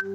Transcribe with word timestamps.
Paz 0.00 0.08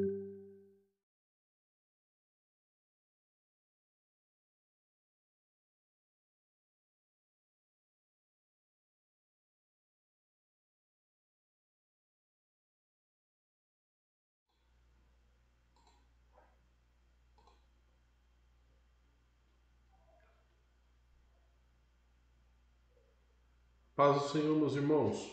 do 24.24 24.29
Senhor, 24.29 24.57
meus 24.57 24.75
irmãos. 24.75 25.31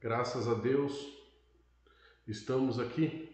Graças 0.00 0.48
a 0.48 0.54
Deus 0.54 1.17
estamos 2.28 2.78
aqui 2.78 3.26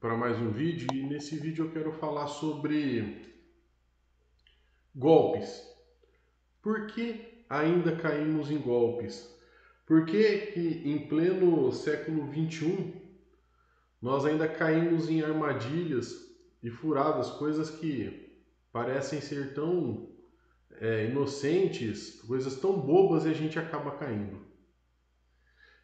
para 0.00 0.16
mais 0.16 0.38
um 0.38 0.50
vídeo 0.50 0.88
e 0.94 1.02
nesse 1.02 1.38
vídeo 1.38 1.66
eu 1.66 1.70
quero 1.70 1.92
falar 1.92 2.26
sobre 2.26 3.30
golpes. 4.94 5.62
Por 6.62 6.86
que 6.86 7.44
ainda 7.46 7.94
caímos 7.94 8.50
em 8.50 8.58
golpes? 8.58 9.38
Por 9.84 10.06
que, 10.06 10.38
que 10.52 10.82
em 10.86 11.08
pleno 11.08 11.70
século 11.70 12.26
21 12.26 12.98
nós 14.00 14.24
ainda 14.24 14.48
caímos 14.48 15.10
em 15.10 15.20
armadilhas 15.20 16.26
e 16.62 16.70
furadas, 16.70 17.30
coisas 17.32 17.68
que 17.68 18.34
parecem 18.72 19.20
ser 19.20 19.52
tão 19.52 20.08
é, 20.80 21.04
inocentes, 21.04 22.22
coisas 22.22 22.58
tão 22.58 22.80
bobas 22.80 23.26
e 23.26 23.28
a 23.28 23.34
gente 23.34 23.58
acaba 23.58 23.90
caindo. 23.90 24.40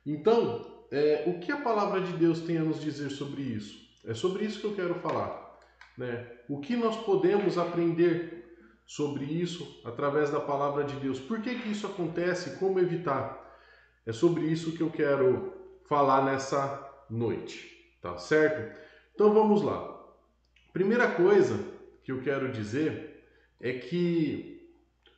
Então, 0.06 0.73
é, 0.94 1.24
o 1.26 1.40
que 1.40 1.50
a 1.50 1.60
palavra 1.60 2.00
de 2.00 2.12
Deus 2.12 2.40
tem 2.40 2.56
a 2.56 2.62
nos 2.62 2.80
dizer 2.80 3.10
sobre 3.10 3.42
isso? 3.42 3.84
É 4.04 4.14
sobre 4.14 4.44
isso 4.44 4.60
que 4.60 4.66
eu 4.66 4.76
quero 4.76 4.94
falar. 4.94 5.58
Né? 5.98 6.24
O 6.48 6.60
que 6.60 6.76
nós 6.76 6.96
podemos 7.04 7.58
aprender 7.58 8.44
sobre 8.86 9.24
isso 9.24 9.80
através 9.84 10.30
da 10.30 10.38
palavra 10.38 10.84
de 10.84 10.94
Deus? 10.96 11.18
Por 11.18 11.40
que, 11.40 11.58
que 11.58 11.68
isso 11.68 11.88
acontece? 11.88 12.58
Como 12.58 12.78
evitar? 12.78 13.42
É 14.06 14.12
sobre 14.12 14.44
isso 14.44 14.70
que 14.76 14.82
eu 14.82 14.90
quero 14.90 15.52
falar 15.88 16.24
nessa 16.24 16.88
noite, 17.10 17.96
tá 18.00 18.16
certo? 18.16 18.78
Então 19.14 19.34
vamos 19.34 19.62
lá. 19.62 20.00
Primeira 20.72 21.10
coisa 21.10 21.58
que 22.04 22.12
eu 22.12 22.22
quero 22.22 22.52
dizer 22.52 23.26
é 23.60 23.72
que 23.72 24.70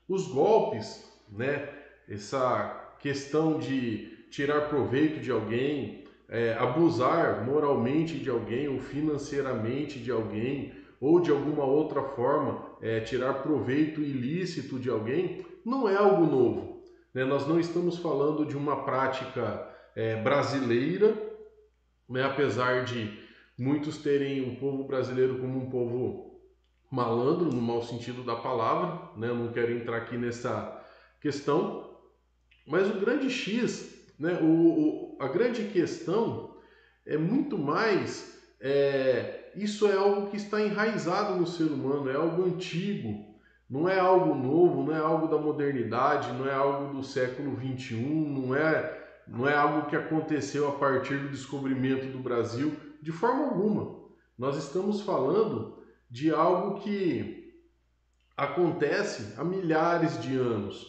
os 0.09 0.27
golpes, 0.29 1.07
né? 1.29 1.69
Essa 2.09 2.95
questão 3.01 3.59
de 3.59 4.16
tirar 4.31 4.69
proveito 4.69 5.21
de 5.21 5.31
alguém, 5.31 6.05
é, 6.29 6.55
abusar 6.55 7.45
moralmente 7.45 8.19
de 8.19 8.29
alguém 8.29 8.69
ou 8.69 8.79
financeiramente 8.79 9.99
de 9.99 10.11
alguém 10.11 10.73
ou 11.01 11.21
de 11.21 11.31
alguma 11.31 11.65
outra 11.65 12.03
forma 12.03 12.67
é, 12.81 13.01
tirar 13.01 13.43
proveito 13.43 14.01
ilícito 14.01 14.79
de 14.79 14.91
alguém, 14.91 15.45
não 15.65 15.89
é 15.89 15.97
algo 15.97 16.25
novo. 16.25 16.83
Né? 17.13 17.25
Nós 17.25 17.47
não 17.47 17.61
estamos 17.61 17.99
falando 17.99 18.45
de 18.45 18.57
uma 18.57 18.85
prática 18.85 19.69
é, 19.95 20.17
brasileira, 20.23 21.17
né? 22.09 22.25
apesar 22.25 22.85
de 22.85 23.19
muitos 23.59 23.99
terem 23.99 24.49
o 24.49 24.57
povo 24.57 24.85
brasileiro 24.85 25.39
como 25.39 25.59
um 25.59 25.71
povo 25.71 26.27
malandro, 26.91 27.47
no 27.47 27.61
mau 27.61 27.83
sentido 27.83 28.23
da 28.23 28.37
palavra, 28.37 29.11
né? 29.17 29.29
Não 29.29 29.53
quero 29.53 29.73
entrar 29.73 29.99
aqui 29.99 30.17
nessa 30.17 30.83
questão, 31.21 31.99
mas 32.67 32.89
o 32.89 33.01
grande 33.01 33.29
X, 33.29 33.96
né? 34.19 34.39
O, 34.41 34.47
o 34.47 35.17
a 35.21 35.29
grande 35.29 35.65
questão 35.69 36.57
é 37.05 37.17
muito 37.17 37.59
mais 37.59 38.37
é, 38.61 39.51
isso 39.55 39.87
é 39.87 39.95
algo 39.95 40.31
que 40.31 40.37
está 40.37 40.61
enraizado 40.61 41.37
no 41.37 41.47
ser 41.47 41.65
humano, 41.65 42.11
é 42.11 42.15
algo 42.15 42.45
antigo, 42.45 43.35
não 43.69 43.89
é 43.89 43.99
algo 43.99 44.35
novo, 44.35 44.83
não 44.83 44.95
é 44.95 44.99
algo 44.99 45.29
da 45.29 45.39
modernidade, 45.39 46.33
não 46.33 46.47
é 46.47 46.55
algo 46.55 46.95
do 46.95 47.03
século 47.03 47.55
21, 47.57 47.99
não 48.29 48.55
é 48.55 49.05
não 49.27 49.49
é 49.49 49.55
algo 49.55 49.89
que 49.89 49.97
aconteceu 49.97 50.69
a 50.69 50.73
partir 50.73 51.19
do 51.19 51.31
descobrimento 51.31 52.07
do 52.07 52.21
Brasil, 52.21 52.77
de 53.03 53.11
forma 53.11 53.47
alguma. 53.47 53.97
Nós 54.39 54.57
estamos 54.57 55.01
falando 55.01 55.83
de 56.09 56.31
algo 56.31 56.79
que 56.81 57.53
acontece 58.37 59.35
há 59.37 59.43
milhares 59.43 60.21
de 60.23 60.37
anos. 60.37 60.87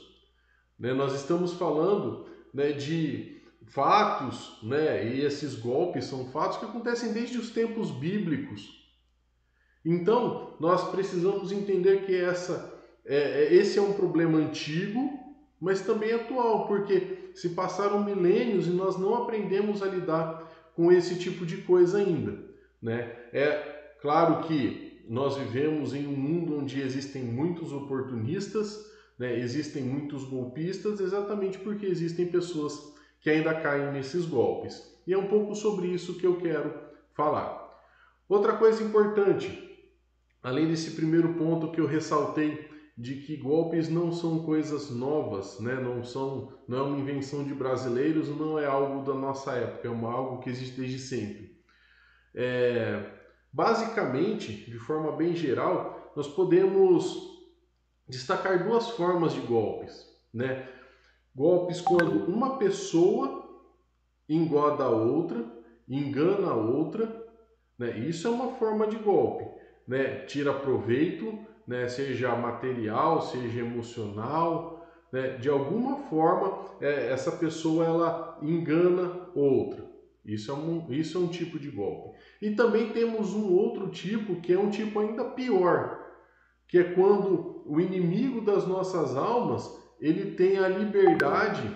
Né? 0.77 0.93
Nós 0.93 1.15
estamos 1.15 1.53
falando 1.53 2.27
né, 2.53 2.71
de 2.71 3.41
fatos, 3.67 4.59
né, 4.63 5.13
e 5.13 5.21
esses 5.21 5.55
golpes 5.55 6.05
são 6.05 6.25
fatos 6.31 6.57
que 6.57 6.65
acontecem 6.65 7.11
desde 7.13 7.37
os 7.37 7.49
tempos 7.49 7.91
bíblicos. 7.91 8.77
Então, 9.83 10.55
nós 10.59 10.89
precisamos 10.91 11.51
entender 11.51 12.05
que 12.05 12.15
essa, 12.15 12.73
é, 13.05 13.43
é 13.45 13.53
esse 13.53 13.79
é 13.79 13.81
um 13.81 13.93
problema 13.93 14.37
antigo, 14.37 15.17
mas 15.59 15.81
também 15.81 16.11
atual, 16.11 16.67
porque 16.67 17.31
se 17.33 17.49
passaram 17.49 18.03
milênios 18.03 18.67
e 18.67 18.71
nós 18.71 18.97
não 18.97 19.15
aprendemos 19.15 19.81
a 19.81 19.87
lidar 19.87 20.71
com 20.75 20.91
esse 20.91 21.17
tipo 21.17 21.45
de 21.45 21.57
coisa 21.57 21.99
ainda. 21.99 22.37
Né? 22.81 23.15
É 23.33 23.93
claro 24.01 24.43
que 24.47 25.03
nós 25.07 25.37
vivemos 25.37 25.93
em 25.93 26.05
um 26.05 26.15
mundo 26.15 26.59
onde 26.59 26.81
existem 26.81 27.23
muitos 27.23 27.71
oportunistas, 27.71 28.91
né? 29.17 29.37
existem 29.37 29.83
muitos 29.83 30.23
golpistas, 30.23 30.99
exatamente 30.99 31.57
porque 31.59 31.85
existem 31.85 32.27
pessoas 32.27 32.95
que 33.21 33.29
ainda 33.29 33.53
caem 33.53 33.91
nesses 33.91 34.25
golpes. 34.25 34.95
E 35.05 35.13
é 35.13 35.17
um 35.17 35.27
pouco 35.27 35.55
sobre 35.55 35.87
isso 35.87 36.17
que 36.17 36.27
eu 36.27 36.37
quero 36.37 36.73
falar. 37.13 37.65
Outra 38.27 38.57
coisa 38.57 38.83
importante, 38.83 39.87
além 40.43 40.67
desse 40.67 40.91
primeiro 40.91 41.33
ponto 41.35 41.71
que 41.71 41.79
eu 41.79 41.87
ressaltei 41.87 42.67
de 42.97 43.15
que 43.21 43.37
golpes 43.37 43.89
não 43.89 44.11
são 44.11 44.43
coisas 44.43 44.89
novas, 44.89 45.59
né? 45.59 45.75
não 45.75 46.03
são, 46.03 46.53
não 46.67 46.77
é 46.77 46.81
uma 46.81 46.99
invenção 46.99 47.43
de 47.43 47.53
brasileiros, 47.53 48.27
não 48.29 48.57
é 48.57 48.65
algo 48.65 49.05
da 49.05 49.13
nossa 49.17 49.51
época, 49.53 49.87
é 49.87 49.91
uma, 49.91 50.11
algo 50.11 50.39
que 50.41 50.49
existe 50.49 50.79
desde 50.79 50.99
sempre. 50.99 51.57
É, 52.33 53.17
Basicamente, 53.57 54.69
de 54.69 54.77
forma 54.77 55.13
bem 55.13 55.35
geral, 55.35 56.11
nós 56.15 56.27
podemos 56.27 57.36
destacar 58.07 58.63
duas 58.63 58.89
formas 58.91 59.33
de 59.33 59.41
golpes, 59.41 60.07
né? 60.33 60.67
Golpes 61.35 61.81
quando 61.81 62.25
uma 62.25 62.57
pessoa 62.57 63.45
engoda 64.27 64.85
a 64.85 64.89
outra, 64.89 65.45
engana 65.87 66.49
a 66.49 66.55
outra, 66.55 67.25
né? 67.77 67.97
Isso 67.99 68.27
é 68.27 68.31
uma 68.31 68.53
forma 68.53 68.87
de 68.87 68.97
golpe, 68.97 69.45
né? 69.87 70.25
Tira 70.25 70.53
proveito, 70.53 71.37
né? 71.67 71.87
Seja 71.87 72.35
material, 72.35 73.21
seja 73.21 73.59
emocional, 73.59 74.85
né? 75.11 75.37
De 75.37 75.49
alguma 75.49 75.97
forma, 76.07 76.65
é, 76.81 77.11
essa 77.11 77.31
pessoa 77.31 77.85
ela 77.85 78.39
engana 78.41 79.29
outra. 79.35 79.85
Isso 80.25 80.51
é, 80.51 80.53
um, 80.53 80.91
isso 80.91 81.17
é 81.17 81.21
um 81.21 81.29
tipo 81.29 81.57
de 81.57 81.69
golpe. 81.69 82.17
E 82.41 82.51
também 82.51 82.91
temos 82.91 83.33
um 83.33 83.53
outro 83.53 83.89
tipo, 83.89 84.41
que 84.41 84.51
é 84.51 84.59
um 84.59 84.69
tipo 84.69 84.99
ainda 84.99 85.23
pior, 85.23 86.05
que 86.67 86.77
é 86.77 86.83
quando 86.83 87.56
o 87.67 87.79
inimigo 87.79 88.41
das 88.41 88.65
nossas 88.65 89.15
almas, 89.15 89.69
ele 89.99 90.31
tem 90.31 90.57
a 90.57 90.67
liberdade 90.67 91.75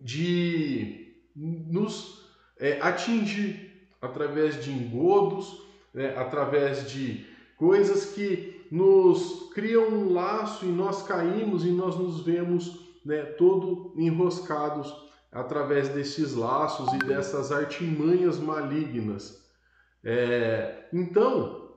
de 0.00 1.14
nos 1.34 2.26
é, 2.58 2.80
atingir 2.80 3.88
através 4.00 4.62
de 4.62 4.70
engodos, 4.70 5.62
né, 5.92 6.16
através 6.16 6.90
de 6.90 7.26
coisas 7.56 8.06
que 8.06 8.66
nos 8.70 9.50
criam 9.54 9.88
um 9.88 10.12
laço 10.12 10.64
e 10.64 10.68
nós 10.68 11.02
caímos 11.02 11.64
e 11.64 11.70
nós 11.70 11.96
nos 11.96 12.20
vemos 12.20 12.88
né, 13.04 13.22
todo 13.22 13.92
enroscados 13.96 14.92
através 15.30 15.88
desses 15.90 16.34
laços 16.34 16.92
e 16.94 16.98
dessas 16.98 17.52
artimanhas 17.52 18.38
malignas. 18.38 19.46
É, 20.04 20.88
então, 20.92 21.74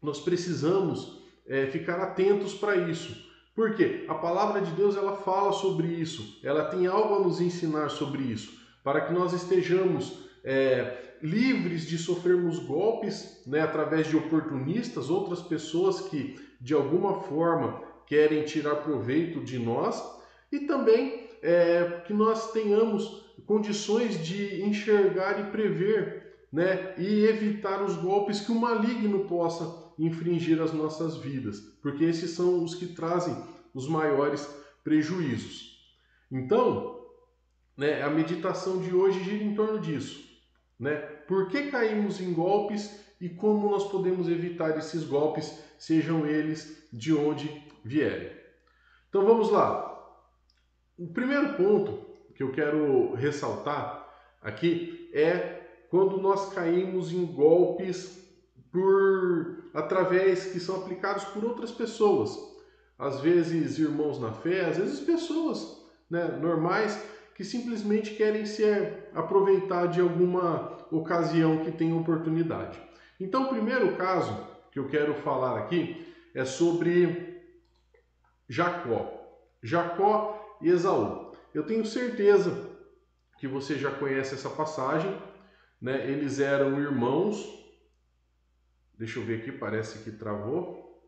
nós 0.00 0.20
precisamos 0.20 1.23
é, 1.46 1.66
ficar 1.66 2.00
atentos 2.00 2.54
para 2.54 2.76
isso. 2.76 3.24
Porque 3.54 4.04
a 4.08 4.14
palavra 4.14 4.60
de 4.60 4.72
Deus 4.72 4.96
ela 4.96 5.16
fala 5.16 5.52
sobre 5.52 5.86
isso, 5.86 6.40
ela 6.42 6.64
tem 6.64 6.86
algo 6.86 7.14
a 7.14 7.20
nos 7.20 7.40
ensinar 7.40 7.88
sobre 7.88 8.22
isso, 8.22 8.58
para 8.82 9.02
que 9.02 9.12
nós 9.12 9.32
estejamos 9.32 10.24
é, 10.42 11.14
livres 11.22 11.86
de 11.86 11.96
sofrermos 11.96 12.58
golpes 12.58 13.42
né, 13.46 13.60
através 13.60 14.08
de 14.08 14.16
oportunistas, 14.16 15.08
outras 15.08 15.40
pessoas 15.40 16.00
que 16.00 16.36
de 16.60 16.74
alguma 16.74 17.20
forma 17.22 17.80
querem 18.06 18.42
tirar 18.42 18.76
proveito 18.76 19.40
de 19.40 19.58
nós, 19.58 20.02
e 20.50 20.60
também 20.60 21.30
é, 21.40 22.02
que 22.06 22.12
nós 22.12 22.50
tenhamos 22.52 23.24
condições 23.46 24.24
de 24.24 24.62
enxergar 24.62 25.40
e 25.40 25.50
prever 25.50 26.34
né, 26.52 26.94
e 26.98 27.24
evitar 27.24 27.82
os 27.82 27.96
golpes 27.96 28.40
que 28.40 28.52
o 28.52 28.60
maligno 28.60 29.26
possa 29.26 29.83
infringir 29.98 30.60
as 30.60 30.72
nossas 30.72 31.16
vidas, 31.16 31.60
porque 31.82 32.04
esses 32.04 32.30
são 32.30 32.62
os 32.62 32.74
que 32.74 32.88
trazem 32.88 33.36
os 33.72 33.88
maiores 33.88 34.48
prejuízos. 34.82 35.74
Então, 36.30 37.04
né, 37.76 38.02
a 38.02 38.10
meditação 38.10 38.80
de 38.80 38.94
hoje 38.94 39.22
gira 39.24 39.42
em 39.42 39.54
torno 39.54 39.80
disso. 39.80 40.22
Né? 40.78 40.96
Por 40.96 41.48
que 41.48 41.70
caímos 41.70 42.20
em 42.20 42.32
golpes 42.32 43.04
e 43.20 43.28
como 43.28 43.70
nós 43.70 43.90
podemos 43.90 44.28
evitar 44.28 44.76
esses 44.76 45.04
golpes, 45.04 45.58
sejam 45.78 46.26
eles 46.26 46.86
de 46.92 47.14
onde 47.14 47.64
vierem. 47.84 48.30
Então 49.08 49.24
vamos 49.24 49.50
lá. 49.50 49.90
O 50.98 51.06
primeiro 51.08 51.54
ponto 51.54 52.04
que 52.34 52.42
eu 52.42 52.52
quero 52.52 53.14
ressaltar 53.14 54.06
aqui 54.42 55.10
é 55.14 55.62
quando 55.88 56.18
nós 56.18 56.52
caímos 56.52 57.12
em 57.12 57.24
golpes 57.24 58.22
por 58.70 59.63
através 59.74 60.46
que 60.46 60.60
são 60.60 60.76
aplicados 60.76 61.24
por 61.24 61.44
outras 61.44 61.72
pessoas. 61.72 62.54
às 62.96 63.20
vezes 63.20 63.76
irmãos 63.76 64.20
na 64.20 64.32
fé, 64.32 64.66
às 64.66 64.76
vezes 64.78 65.00
pessoas 65.00 65.84
né, 66.08 66.28
normais 66.40 66.96
que 67.34 67.42
simplesmente 67.42 68.14
querem 68.14 68.46
se 68.46 68.62
aproveitar 69.12 69.86
de 69.88 70.00
alguma 70.00 70.78
ocasião 70.92 71.64
que 71.64 71.72
tem 71.72 71.92
oportunidade. 71.92 72.80
Então, 73.18 73.46
o 73.46 73.48
primeiro 73.48 73.96
caso 73.96 74.46
que 74.70 74.78
eu 74.78 74.88
quero 74.88 75.14
falar 75.14 75.58
aqui 75.58 76.06
é 76.34 76.44
sobre 76.44 77.42
Jacó. 78.48 79.12
Jacó 79.62 80.58
e 80.60 80.68
Esaú. 80.68 81.32
Eu 81.52 81.64
tenho 81.64 81.84
certeza 81.84 82.70
que 83.38 83.48
você 83.48 83.76
já 83.76 83.90
conhece 83.90 84.34
essa 84.34 84.50
passagem, 84.50 85.16
né? 85.80 86.08
Eles 86.10 86.38
eram 86.38 86.80
irmãos. 86.80 87.63
Deixa 88.98 89.18
eu 89.18 89.24
ver 89.24 89.40
aqui, 89.40 89.52
parece 89.52 90.04
que 90.04 90.12
travou. 90.12 91.02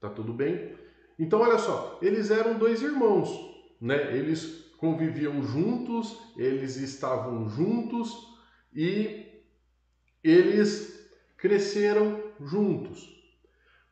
Tá 0.00 0.08
tudo 0.08 0.32
bem? 0.32 0.74
Então, 1.18 1.40
olha 1.40 1.58
só, 1.58 1.98
eles 2.00 2.30
eram 2.30 2.58
dois 2.58 2.80
irmãos, 2.82 3.28
né? 3.80 4.16
Eles 4.16 4.70
conviviam 4.78 5.42
juntos, 5.42 6.18
eles 6.36 6.76
estavam 6.76 7.48
juntos 7.48 8.16
e 8.74 9.26
eles 10.24 11.08
cresceram 11.36 12.22
juntos. 12.40 13.20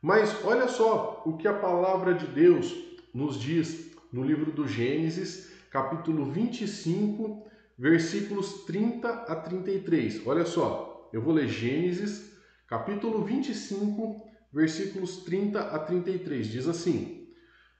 Mas 0.01 0.43
olha 0.43 0.67
só 0.67 1.21
o 1.25 1.37
que 1.37 1.47
a 1.47 1.53
palavra 1.53 2.13
de 2.13 2.25
Deus 2.25 2.73
nos 3.13 3.39
diz 3.39 3.91
no 4.11 4.23
livro 4.23 4.51
do 4.51 4.67
Gênesis, 4.67 5.51
capítulo 5.69 6.25
25, 6.31 7.45
versículos 7.77 8.65
30 8.65 9.09
a 9.09 9.35
33. 9.35 10.25
Olha 10.25 10.45
só, 10.45 11.09
eu 11.13 11.21
vou 11.21 11.33
ler 11.33 11.47
Gênesis, 11.47 12.33
capítulo 12.69 13.23
25, 13.23 14.23
versículos 14.53 15.23
30 15.23 15.59
a 15.59 15.79
33. 15.79 16.47
Diz 16.47 16.67
assim: 16.67 17.27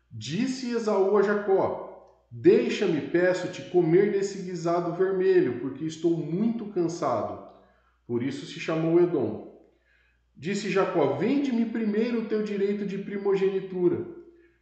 Disse 0.10 0.72
Esaú 0.72 1.16
a 1.16 1.22
Jacó: 1.22 2.26
Deixa-me, 2.32 3.00
peço-te, 3.00 3.70
comer 3.70 4.12
desse 4.12 4.42
guisado 4.42 4.96
vermelho, 4.96 5.60
porque 5.62 5.86
estou 5.86 6.18
muito 6.18 6.66
cansado. 6.68 7.48
Por 8.08 8.24
isso 8.24 8.48
se 8.48 8.60
chamou 8.60 9.00
Edom. 9.00 9.48
Disse 10.36 10.72
Jacó: 10.72 11.18
Vende-me 11.18 11.66
primeiro 11.66 12.22
o 12.22 12.26
teu 12.26 12.42
direito 12.42 12.84
de 12.84 12.98
primogenitura. 12.98 14.08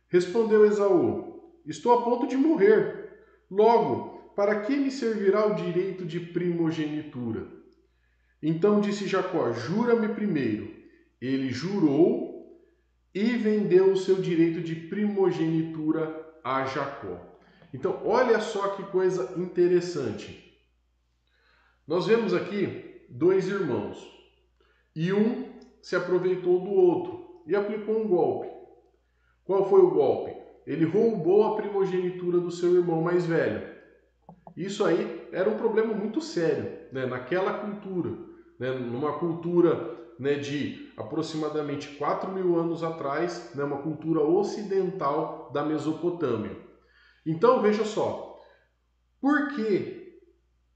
Respondeu 0.10 0.66
Esaú: 0.66 1.42
Estou 1.66 1.94
a 1.94 2.04
ponto 2.04 2.28
de 2.28 2.36
morrer. 2.36 3.24
Logo, 3.50 4.34
para 4.36 4.60
que 4.60 4.76
me 4.76 4.92
servirá 4.92 5.48
o 5.48 5.56
direito 5.56 6.06
de 6.06 6.20
primogenitura? 6.20 7.57
Então 8.42 8.82
disse 8.82 9.08
Jacó: 9.08 9.52
Jura-me 9.54 10.10
primeiro. 10.10 10.76
Ele 11.20 11.50
jurou 11.50 12.38
e 13.14 13.36
vendeu 13.38 13.92
o 13.92 13.98
seu 13.98 14.16
direito 14.16 14.62
de 14.62 14.76
primogenitura 14.76 16.26
a 16.44 16.66
Jacó. 16.66 17.40
Então, 17.74 18.02
olha 18.06 18.40
só 18.40 18.70
que 18.70 18.84
coisa 18.84 19.34
interessante. 19.38 20.62
Nós 21.88 22.06
vemos 22.06 22.34
aqui 22.34 23.06
dois 23.10 23.48
irmãos 23.48 23.98
e 24.96 25.12
um 25.12 25.58
se 25.82 25.96
aproveitou 25.96 26.60
do 26.60 26.72
outro 26.72 27.44
e 27.48 27.56
aplicou 27.56 28.00
um 28.00 28.08
golpe. 28.08 28.50
Qual 29.44 29.70
foi 29.70 29.82
o 29.82 29.92
golpe? 29.92 30.36
Ele 30.66 30.86
roubou 30.86 31.46
a 31.46 31.56
primogenitura 31.56 32.40
do 32.40 32.52
seu 32.52 32.76
irmão 32.76 33.02
mais 33.02 33.26
velho. 33.26 33.76
Isso 34.56 34.84
aí 34.84 35.28
era 35.32 35.50
um 35.50 35.58
problema 35.58 35.94
muito 35.94 36.20
sério 36.20 36.78
né? 36.92 37.06
naquela 37.06 37.54
cultura, 37.60 38.18
né? 38.60 38.72
numa 38.72 39.14
cultura 39.14 39.98
né, 40.20 40.36
de 40.36 40.92
aproximadamente 40.98 41.90
4 41.90 42.32
mil 42.32 42.58
anos 42.58 42.84
atrás, 42.84 43.52
né, 43.54 43.64
uma 43.64 43.78
cultura 43.78 44.22
ocidental 44.22 45.52
da 45.54 45.64
Mesopotâmia. 45.64 46.58
Então 47.26 47.62
veja 47.62 47.86
só, 47.86 48.42
por 49.22 49.50
que, 49.50 50.22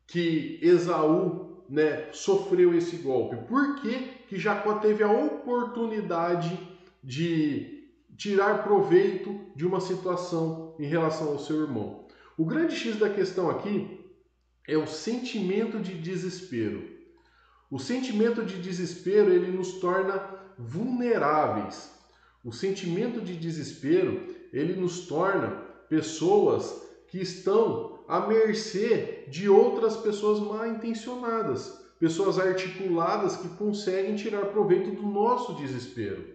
que 0.06 0.60
Esaú 0.62 1.64
né, 1.70 2.12
sofreu 2.12 2.74
esse 2.76 2.98
golpe? 2.98 3.38
Por 3.48 3.76
que, 3.82 4.00
que 4.28 4.38
Jacó 4.38 4.76
teve 4.80 5.04
a 5.04 5.12
oportunidade 5.12 6.60
de 7.04 7.90
tirar 8.18 8.64
proveito 8.64 9.40
de 9.56 9.66
uma 9.66 9.80
situação 9.80 10.76
em 10.78 10.86
relação 10.86 11.30
ao 11.30 11.40
seu 11.40 11.62
irmão? 11.62 12.06
O 12.38 12.46
grande 12.46 12.76
X 12.76 12.98
da 12.98 13.10
questão 13.10 13.50
aqui 13.50 14.00
é 14.68 14.78
o 14.78 14.88
sentimento 14.88 15.80
de 15.80 15.94
desespero. 15.94 16.91
O 17.72 17.80
sentimento 17.80 18.44
de 18.44 18.62
desespero 18.62 19.32
ele 19.32 19.50
nos 19.50 19.80
torna 19.80 20.22
vulneráveis. 20.58 21.90
O 22.44 22.52
sentimento 22.52 23.22
de 23.22 23.38
desespero 23.38 24.36
ele 24.52 24.74
nos 24.74 25.08
torna 25.08 25.48
pessoas 25.88 26.86
que 27.08 27.22
estão 27.22 28.04
à 28.10 28.28
mercê 28.28 29.24
de 29.30 29.48
outras 29.48 29.96
pessoas 29.96 30.42
mal 30.42 30.68
intencionadas, 30.68 31.82
pessoas 31.98 32.38
articuladas 32.38 33.38
que 33.38 33.48
conseguem 33.56 34.16
tirar 34.16 34.48
proveito 34.48 34.92
do 34.92 35.04
nosso 35.08 35.54
desespero. 35.54 36.28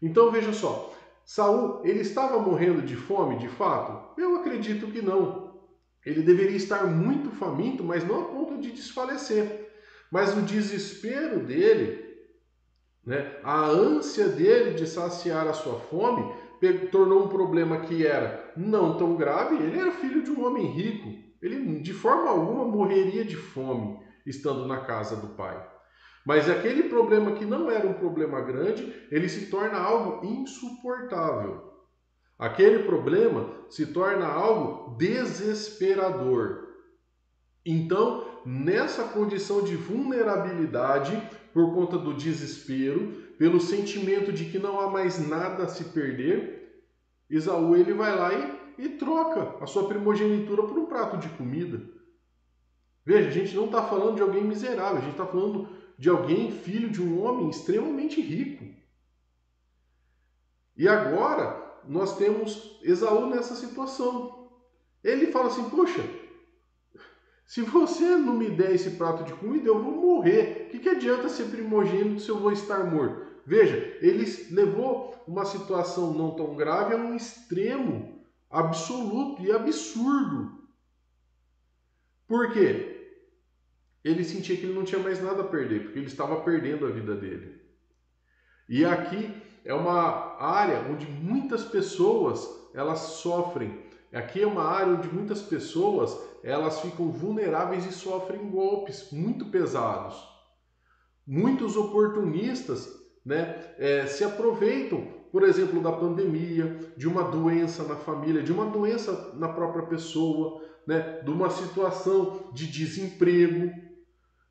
Então 0.00 0.30
veja 0.30 0.52
só, 0.52 0.94
Saul 1.24 1.80
ele 1.84 2.00
estava 2.00 2.38
morrendo 2.38 2.82
de 2.82 2.94
fome 2.94 3.38
de 3.38 3.48
fato? 3.48 4.20
Eu 4.20 4.36
acredito 4.36 4.86
que 4.86 5.02
não. 5.02 5.52
Ele 6.06 6.22
deveria 6.22 6.56
estar 6.56 6.86
muito 6.86 7.30
faminto, 7.30 7.82
mas 7.82 8.06
não 8.06 8.20
a 8.20 8.24
ponto 8.26 8.60
de 8.60 8.70
desfalecer. 8.70 9.63
Mas 10.14 10.32
o 10.36 10.42
desespero 10.42 11.40
dele, 11.40 12.00
né, 13.04 13.36
a 13.42 13.66
ânsia 13.66 14.28
dele 14.28 14.74
de 14.74 14.86
saciar 14.86 15.48
a 15.48 15.52
sua 15.52 15.80
fome, 15.80 16.32
tornou 16.92 17.24
um 17.24 17.28
problema 17.28 17.80
que 17.80 18.06
era 18.06 18.52
não 18.56 18.96
tão 18.96 19.16
grave. 19.16 19.56
Ele 19.56 19.76
era 19.76 19.90
filho 19.90 20.22
de 20.22 20.30
um 20.30 20.46
homem 20.46 20.66
rico. 20.66 21.12
Ele 21.42 21.80
de 21.80 21.92
forma 21.92 22.30
alguma 22.30 22.64
morreria 22.64 23.24
de 23.24 23.34
fome 23.34 23.98
estando 24.24 24.68
na 24.68 24.82
casa 24.82 25.16
do 25.16 25.34
pai. 25.34 25.60
Mas 26.24 26.48
aquele 26.48 26.84
problema 26.84 27.32
que 27.32 27.44
não 27.44 27.68
era 27.68 27.84
um 27.84 27.94
problema 27.94 28.40
grande, 28.40 28.94
ele 29.10 29.28
se 29.28 29.46
torna 29.50 29.78
algo 29.80 30.24
insuportável. 30.24 31.72
Aquele 32.38 32.84
problema 32.84 33.50
se 33.68 33.86
torna 33.86 34.28
algo 34.28 34.96
desesperador. 34.96 36.68
Então, 37.66 38.33
nessa 38.44 39.04
condição 39.04 39.62
de 39.62 39.76
vulnerabilidade, 39.76 41.20
por 41.52 41.72
conta 41.72 41.96
do 41.96 42.14
desespero, 42.14 43.24
pelo 43.38 43.60
sentimento 43.60 44.32
de 44.32 44.44
que 44.46 44.58
não 44.58 44.80
há 44.80 44.90
mais 44.90 45.26
nada 45.26 45.64
a 45.64 45.68
se 45.68 45.84
perder, 45.84 46.84
Isaú 47.28 47.76
ele 47.76 47.92
vai 47.92 48.14
lá 48.16 48.32
e, 48.78 48.84
e 48.84 48.88
troca 48.90 49.62
a 49.62 49.66
sua 49.66 49.88
primogenitura 49.88 50.62
por 50.62 50.78
um 50.78 50.86
prato 50.86 51.16
de 51.16 51.28
comida. 51.30 51.80
Veja, 53.04 53.28
a 53.28 53.32
gente 53.32 53.54
não 53.54 53.66
está 53.66 53.82
falando 53.82 54.16
de 54.16 54.22
alguém 54.22 54.44
miserável, 54.44 54.98
a 54.98 55.00
gente 55.00 55.12
está 55.12 55.26
falando 55.26 55.68
de 55.98 56.08
alguém 56.08 56.50
filho 56.50 56.90
de 56.90 57.02
um 57.02 57.22
homem 57.22 57.48
extremamente 57.48 58.20
rico. 58.20 58.64
E 60.76 60.88
agora 60.88 61.62
nós 61.86 62.16
temos 62.16 62.80
Esaú 62.82 63.26
nessa 63.26 63.54
situação. 63.54 64.48
Ele 65.02 65.28
fala 65.28 65.48
assim: 65.48 65.68
Poxa, 65.68 66.02
se 67.54 67.62
você 67.62 68.16
não 68.16 68.34
me 68.34 68.50
der 68.50 68.74
esse 68.74 68.90
prato 68.96 69.22
de 69.22 69.32
comida, 69.32 69.68
eu 69.68 69.80
vou 69.80 69.92
morrer. 69.92 70.66
O 70.66 70.70
que, 70.70 70.80
que 70.80 70.88
adianta 70.88 71.28
ser 71.28 71.44
primogênito 71.44 72.20
se 72.20 72.28
eu 72.28 72.40
vou 72.40 72.50
estar 72.50 72.82
morto? 72.82 73.24
Veja, 73.46 73.76
ele 74.00 74.24
levou 74.50 75.14
uma 75.24 75.44
situação 75.44 76.12
não 76.12 76.34
tão 76.34 76.56
grave 76.56 76.94
a 76.94 76.96
um 76.96 77.14
extremo 77.14 78.20
absoluto 78.50 79.40
e 79.40 79.52
absurdo. 79.52 80.64
Por 82.26 82.52
quê? 82.52 83.20
Ele 84.02 84.24
sentia 84.24 84.56
que 84.56 84.64
ele 84.64 84.74
não 84.74 84.82
tinha 84.82 85.00
mais 85.00 85.22
nada 85.22 85.42
a 85.42 85.46
perder, 85.46 85.84
porque 85.84 86.00
ele 86.00 86.08
estava 86.08 86.40
perdendo 86.40 86.88
a 86.88 86.90
vida 86.90 87.14
dele. 87.14 87.62
E 88.68 88.84
aqui 88.84 89.32
é 89.64 89.72
uma 89.72 90.42
área 90.42 90.90
onde 90.90 91.06
muitas 91.06 91.64
pessoas 91.64 92.48
elas 92.74 92.98
sofrem 92.98 93.83
Aqui 94.14 94.42
é 94.42 94.46
uma 94.46 94.62
área 94.62 94.92
onde 94.92 95.08
muitas 95.08 95.42
pessoas 95.42 96.16
elas 96.42 96.80
ficam 96.80 97.10
vulneráveis 97.10 97.84
e 97.84 97.92
sofrem 97.92 98.48
golpes 98.48 99.10
muito 99.10 99.46
pesados. 99.46 100.14
Muitos 101.26 101.76
oportunistas 101.76 102.88
né, 103.24 103.74
é, 103.76 104.06
se 104.06 104.22
aproveitam, 104.22 105.08
por 105.32 105.42
exemplo, 105.42 105.82
da 105.82 105.90
pandemia, 105.90 106.78
de 106.96 107.08
uma 107.08 107.24
doença 107.24 107.82
na 107.82 107.96
família, 107.96 108.42
de 108.42 108.52
uma 108.52 108.66
doença 108.66 109.32
na 109.34 109.48
própria 109.48 109.86
pessoa, 109.86 110.62
né, 110.86 111.20
de 111.24 111.30
uma 111.30 111.50
situação 111.50 112.50
de 112.52 112.68
desemprego, 112.68 113.72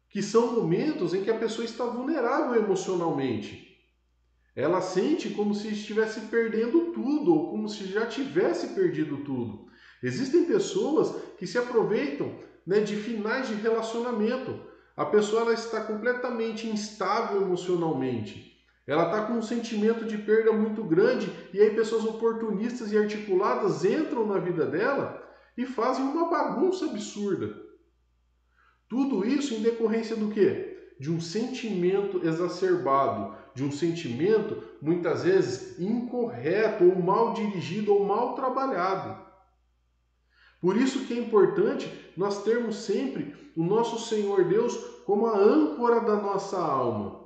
que 0.10 0.22
são 0.22 0.56
momentos 0.56 1.14
em 1.14 1.24
que 1.24 1.32
a 1.32 1.38
pessoa 1.38 1.64
está 1.64 1.86
vulnerável 1.86 2.62
emocionalmente. 2.62 3.73
Ela 4.56 4.82
sente 4.82 5.30
como 5.32 5.56
se 5.56 5.70
estivesse 5.70 6.22
perdendo 6.22 6.92
tudo, 6.92 7.34
ou 7.34 7.50
como 7.50 7.68
se 7.68 7.86
já 7.86 8.06
tivesse 8.06 8.68
perdido 8.70 9.18
tudo. 9.18 9.68
Existem 10.02 10.46
pessoas 10.46 11.16
que 11.38 11.48
se 11.48 11.58
aproveitam 11.58 12.40
né, 12.66 12.80
de 12.80 12.96
finais 12.96 13.48
de 13.48 13.56
relacionamento. 13.56 14.60
A 14.96 15.06
pessoa 15.06 15.42
ela 15.42 15.54
está 15.54 15.82
completamente 15.82 16.68
instável 16.68 17.42
emocionalmente. 17.42 18.54
Ela 18.86 19.06
está 19.06 19.26
com 19.26 19.34
um 19.34 19.42
sentimento 19.42 20.06
de 20.06 20.18
perda 20.18 20.52
muito 20.52 20.84
grande 20.84 21.32
e 21.54 21.62
aí 21.62 21.74
pessoas 21.74 22.04
oportunistas 22.04 22.92
e 22.92 22.98
articuladas 22.98 23.86
entram 23.86 24.28
na 24.28 24.40
vida 24.40 24.66
dela 24.66 25.24
e 25.58 25.66
fazem 25.66 26.04
uma 26.04 26.30
bagunça 26.30 26.86
absurda. 26.86 27.56
Tudo 28.90 29.26
isso 29.26 29.54
em 29.54 29.62
decorrência 29.62 30.16
do 30.16 30.30
quê? 30.30 30.94
De 31.00 31.10
um 31.10 31.22
sentimento 31.22 32.28
exacerbado, 32.28 33.36
de 33.54 33.64
um 33.64 33.72
sentimento 33.72 34.64
muitas 34.82 35.24
vezes 35.24 35.80
incorreto 35.80 36.84
ou 36.84 36.96
mal 36.96 37.34
dirigido 37.34 37.94
ou 37.94 38.06
mal 38.06 38.36
trabalhado. 38.36 39.22
Por 40.60 40.78
isso 40.78 41.06
que 41.06 41.14
é 41.14 41.18
importante 41.18 41.92
nós 42.16 42.44
termos 42.44 42.78
sempre 42.78 43.36
o 43.56 43.64
nosso 43.64 44.00
Senhor 44.08 44.46
Deus 44.46 44.76
como 45.06 45.28
a 45.28 45.38
âncora 45.38 46.00
da 46.02 46.16
nossa 46.16 46.58
alma. 46.58 47.22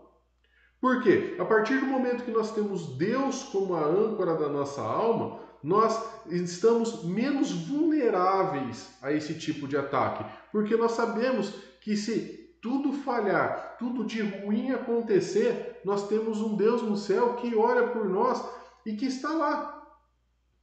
Por 0.81 1.01
quê? 1.01 1.35
A 1.39 1.45
partir 1.45 1.79
do 1.79 1.85
momento 1.85 2.23
que 2.23 2.31
nós 2.31 2.51
temos 2.51 2.97
Deus 2.97 3.43
como 3.43 3.75
a 3.75 3.83
âncora 3.83 4.35
da 4.35 4.49
nossa 4.49 4.81
alma, 4.81 5.39
nós 5.63 6.01
estamos 6.27 7.03
menos 7.03 7.51
vulneráveis 7.51 8.89
a 9.01 9.11
esse 9.11 9.33
tipo 9.33 9.67
de 9.67 9.75
ataque, 9.75 10.23
porque 10.51 10.75
nós 10.75 10.91
sabemos 10.91 11.49
que 11.81 11.95
se 11.95 12.46
tudo 12.67 12.91
falhar, 12.91 13.77
tudo 13.79 14.03
de 14.03 14.21
ruim 14.21 14.71
acontecer, 14.71 15.79
nós 15.85 16.05
temos 16.09 16.41
um 16.41 16.57
Deus 16.57 16.81
no 16.81 16.97
céu 16.97 17.35
que 17.35 17.55
olha 17.55 17.87
por 17.87 18.09
nós 18.09 18.45
e 18.85 18.93
que 18.93 19.05
está 19.05 19.31
lá, 19.31 19.87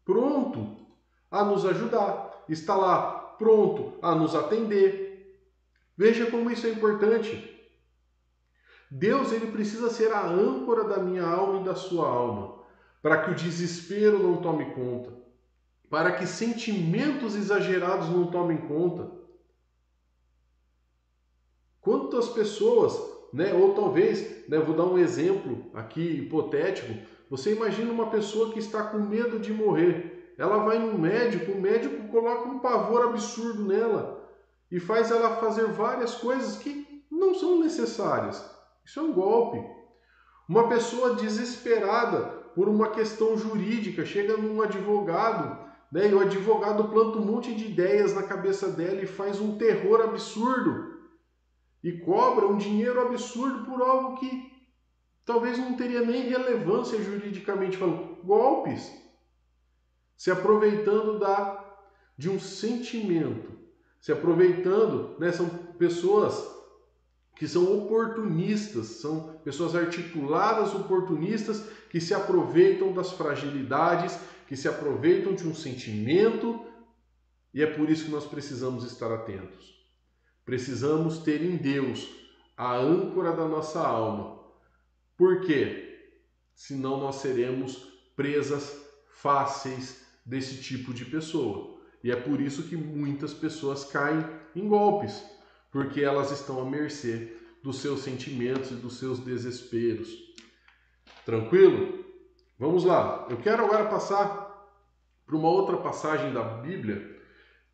pronto 0.05 0.87
a 1.31 1.43
nos 1.43 1.65
ajudar, 1.65 2.45
está 2.47 2.77
lá 2.77 3.35
pronto 3.39 3.99
a 4.03 4.15
nos 4.15 4.35
atender. 4.35 5.41
Veja 5.97 6.31
como 6.31 6.51
isso 6.51 6.67
é 6.67 6.71
importante. 6.71 7.51
Deus 8.91 9.33
ele 9.33 9.51
precisa 9.51 9.89
ser 9.89 10.13
a 10.13 10.27
âncora 10.27 10.85
da 10.85 10.99
minha 10.99 11.27
alma 11.27 11.63
e 11.63 11.65
da 11.65 11.75
sua 11.75 12.07
alma, 12.07 12.59
para 13.01 13.25
que 13.25 13.31
o 13.31 13.35
desespero 13.35 14.19
não 14.23 14.43
tome 14.43 14.75
conta, 14.75 15.11
para 15.89 16.13
que 16.13 16.27
sentimentos 16.27 17.35
exagerados 17.35 18.11
não 18.11 18.31
tomem 18.31 18.59
conta. 18.59 19.24
Quantas 21.85 22.31
pessoas, 22.31 22.99
né, 23.31 23.53
ou 23.53 23.75
talvez, 23.75 24.49
né, 24.49 24.59
vou 24.59 24.75
dar 24.75 24.85
um 24.85 24.97
exemplo 24.97 25.67
aqui 25.75 26.01
hipotético, 26.01 26.95
você 27.29 27.53
imagina 27.53 27.93
uma 27.93 28.07
pessoa 28.07 28.51
que 28.51 28.59
está 28.59 28.83
com 28.85 29.01
medo 29.01 29.39
de 29.39 29.53
morrer. 29.53 30.35
Ela 30.39 30.65
vai 30.65 30.79
no 30.79 30.99
médico, 30.99 31.53
o 31.53 31.61
médico 31.61 32.09
coloca 32.09 32.49
um 32.49 32.59
pavor 32.59 33.03
absurdo 33.03 33.67
nela 33.67 34.27
e 34.73 34.81
faz 34.81 35.11
ela 35.11 35.37
fazer 35.37 35.67
várias 35.67 36.15
coisas 36.15 36.57
que 36.57 37.05
não 37.11 37.35
são 37.35 37.61
necessárias. 37.61 38.43
Isso 38.83 38.99
é 38.99 39.03
um 39.03 39.13
golpe. 39.13 39.63
Uma 40.49 40.69
pessoa 40.69 41.17
desesperada 41.17 42.45
por 42.55 42.67
uma 42.67 42.89
questão 42.89 43.37
jurídica 43.37 44.07
chega 44.07 44.39
num 44.39 44.63
advogado, 44.63 45.59
né, 45.93 46.09
e 46.09 46.15
o 46.15 46.21
advogado 46.21 46.89
planta 46.89 47.19
um 47.19 47.27
monte 47.27 47.55
de 47.55 47.67
ideias 47.67 48.15
na 48.15 48.23
cabeça 48.23 48.69
dela 48.69 49.03
e 49.03 49.07
faz 49.07 49.39
um 49.39 49.59
terror 49.59 50.01
absurdo 50.01 50.94
e 51.85 51.93
cobra 51.99 52.47
um 52.47 52.57
dinheiro 52.57 52.99
absurdo 53.03 53.67
por 53.67 53.83
algo 53.83 54.17
que 54.19 54.51
talvez 55.23 55.59
não 55.59 55.77
teria 55.77 56.01
nem 56.01 56.31
relevância 56.31 57.01
juridicamente 57.01 57.77
falando. 57.77 58.17
Golpes. 58.25 58.91
Se 60.17 60.31
aproveitando 60.31 61.19
da, 61.19 61.63
de 62.17 62.31
um 62.31 62.41
sentimento, 62.41 63.53
se 64.01 64.11
aproveitando, 64.11 65.15
né, 65.19 65.31
são 65.31 65.47
pessoas 65.79 66.55
que 67.37 67.47
são 67.47 67.85
oportunistas, 67.85 68.87
são 68.87 69.41
pessoas 69.45 69.75
articuladas, 69.75 70.75
oportunistas, 70.75 71.69
que 71.91 72.01
se 72.01 72.15
aproveitam 72.15 72.95
das 72.95 73.13
fragilidades, 73.13 74.19
que 74.47 74.57
se 74.57 74.69
aproveitam 74.69 75.35
de 75.35 75.47
um 75.47 75.55
sentimento, 75.55 76.65
e 77.53 77.63
é 77.63 77.67
por 77.67 77.91
isso 77.91 78.07
que 78.07 78.11
nós 78.11 78.25
precisamos 78.25 78.85
estar 78.85 79.13
atentos. 79.13 79.74
Precisamos 80.45 81.19
ter 81.19 81.43
em 81.43 81.57
Deus 81.57 82.09
a 82.57 82.77
âncora 82.77 83.33
da 83.33 83.49
nossa 83.49 83.81
alma. 83.81 84.41
Por 85.17 85.41
quê? 85.43 86.11
Senão 86.55 87.01
nós 87.01 87.17
seremos 87.17 87.93
presas 88.15 88.81
fáceis 89.09 90.05
desse 90.25 90.63
tipo 90.63 90.93
de 90.93 91.05
pessoa. 91.05 91.81
E 92.03 92.11
é 92.11 92.17
por 92.17 92.41
isso 92.41 92.65
que 92.65 92.77
muitas 92.77 93.33
pessoas 93.33 93.85
caem 93.85 94.25
em 94.55 94.69
golpes 94.69 95.35
porque 95.75 96.03
elas 96.03 96.31
estão 96.31 96.61
à 96.61 96.65
mercê 96.65 97.37
dos 97.61 97.81
seus 97.81 98.03
sentimentos 98.03 98.71
e 98.71 98.77
dos 98.77 98.97
seus 98.97 99.19
desesperos. 99.19 100.09
Tranquilo? 101.27 102.05
Vamos 102.57 102.85
lá. 102.85 103.27
Eu 103.29 103.39
quero 103.39 103.65
agora 103.65 103.87
passar 103.87 104.71
para 105.27 105.35
uma 105.35 105.49
outra 105.49 105.77
passagem 105.79 106.33
da 106.33 106.45
Bíblia 106.45 107.14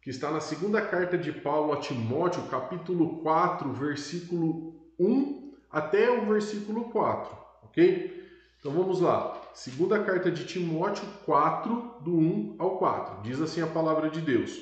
que 0.02 0.08
está 0.08 0.30
na 0.30 0.40
segunda 0.40 0.80
carta 0.80 1.18
de 1.18 1.30
Paulo 1.30 1.72
a 1.72 1.76
Timóteo, 1.76 2.42
capítulo 2.44 3.18
4, 3.22 3.72
versículo 3.72 4.92
1 4.98 5.52
até 5.70 6.10
o 6.10 6.26
versículo 6.26 6.90
4, 6.90 7.36
ok? 7.64 8.20
Então 8.58 8.72
vamos 8.72 9.00
lá. 9.00 9.40
Segunda 9.54 10.02
carta 10.02 10.30
de 10.30 10.46
Timóteo 10.46 11.06
4, 11.24 12.00
do 12.02 12.16
1 12.16 12.56
ao 12.58 12.78
4. 12.78 13.22
Diz 13.22 13.40
assim 13.40 13.60
a 13.60 13.66
palavra 13.66 14.08
de 14.10 14.20
Deus. 14.20 14.58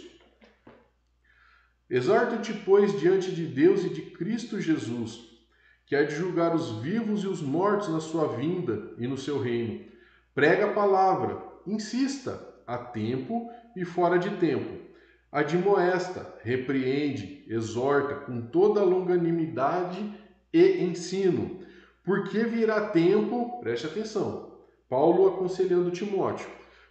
Exorta-te, 1.88 2.52
pois, 2.52 2.98
diante 3.00 3.32
de 3.32 3.46
Deus 3.46 3.84
e 3.84 3.88
de 3.88 4.02
Cristo 4.02 4.60
Jesus, 4.60 5.20
que 5.86 5.96
há 5.96 6.02
de 6.04 6.14
julgar 6.14 6.54
os 6.54 6.80
vivos 6.82 7.22
e 7.22 7.26
os 7.26 7.40
mortos 7.40 7.88
na 7.88 8.00
sua 8.00 8.36
vinda 8.36 8.94
e 8.98 9.06
no 9.06 9.16
seu 9.16 9.40
reino. 9.40 9.86
Prega 10.34 10.66
a 10.66 10.74
palavra, 10.74 11.42
insista, 11.66 12.46
a 12.66 12.76
tempo 12.76 13.50
e 13.74 13.84
fora 13.84 14.18
de 14.18 14.30
tempo. 14.36 14.87
Admoesta, 15.30 16.34
repreende, 16.42 17.44
exorta 17.48 18.14
com 18.14 18.40
toda 18.40 18.82
longanimidade 18.82 20.12
e 20.52 20.82
ensino. 20.82 21.60
Porque 22.02 22.44
virá 22.44 22.88
tempo, 22.88 23.60
preste 23.60 23.86
atenção, 23.86 24.58
Paulo 24.88 25.28
aconselhando 25.28 25.90
Timóteo, 25.90 26.48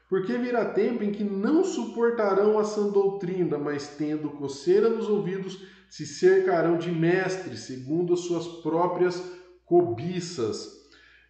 porque 0.08 0.38
virá 0.38 0.66
tempo 0.66 1.04
em 1.04 1.12
que 1.12 1.24
não 1.24 1.64
suportarão 1.64 2.60
a 2.60 2.64
sã 2.64 2.90
doutrina, 2.90 3.58
mas 3.58 3.96
tendo 3.98 4.30
coceira 4.30 4.88
nos 4.88 5.10
ouvidos, 5.10 5.60
se 5.90 6.06
cercarão 6.06 6.78
de 6.78 6.92
mestres, 6.92 7.62
segundo 7.62 8.14
as 8.14 8.20
suas 8.20 8.48
próprias 8.62 9.20
cobiças, 9.66 10.78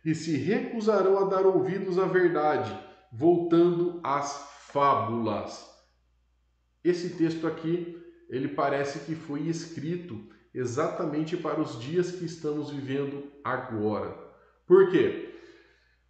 e 0.03 0.13
se 0.13 0.35
recusarão 0.35 1.17
a 1.19 1.23
dar 1.23 1.45
ouvidos 1.45 1.97
à 1.97 2.05
verdade, 2.05 2.77
voltando 3.11 4.01
às 4.03 4.45
fábulas. 4.67 5.76
Esse 6.87 7.09
texto 7.09 7.45
aqui, 7.45 8.01
ele 8.29 8.47
parece 8.47 8.99
que 8.99 9.13
foi 9.13 9.41
escrito 9.41 10.23
exatamente 10.53 11.35
para 11.35 11.59
os 11.59 11.77
dias 11.77 12.11
que 12.11 12.23
estamos 12.23 12.69
vivendo 12.69 13.25
agora. 13.43 14.17
Por 14.65 14.89
quê? 14.89 15.33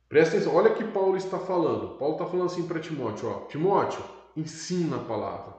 Presta 0.08 0.36
atenção, 0.36 0.54
olha 0.54 0.72
o 0.72 0.76
que 0.76 0.84
Paulo 0.84 1.18
está 1.18 1.40
falando. 1.40 1.98
Paulo 1.98 2.14
está 2.14 2.28
falando 2.28 2.46
assim 2.46 2.68
para 2.68 2.80
Timóteo: 2.80 3.28
ó, 3.28 3.40
Timóteo, 3.48 4.04
ensina 4.36 4.98
a 4.98 5.04
palavra, 5.04 5.56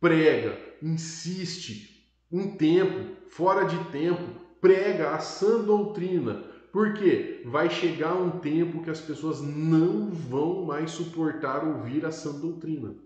prega, 0.00 0.58
insiste, 0.82 2.10
em 2.32 2.56
tempo, 2.56 3.14
fora 3.28 3.66
de 3.66 3.78
tempo, 3.90 4.22
prega 4.58 5.10
a 5.10 5.18
sã 5.18 5.60
doutrina. 5.60 6.50
Porque 6.72 7.42
vai 7.44 7.68
chegar 7.68 8.14
um 8.14 8.38
tempo 8.38 8.82
que 8.82 8.88
as 8.88 9.02
pessoas 9.02 9.42
não 9.42 10.08
vão 10.10 10.64
mais 10.64 10.92
suportar 10.92 11.62
ouvir 11.62 12.06
a 12.06 12.10
sã 12.10 12.32
doutrina. 12.32 12.96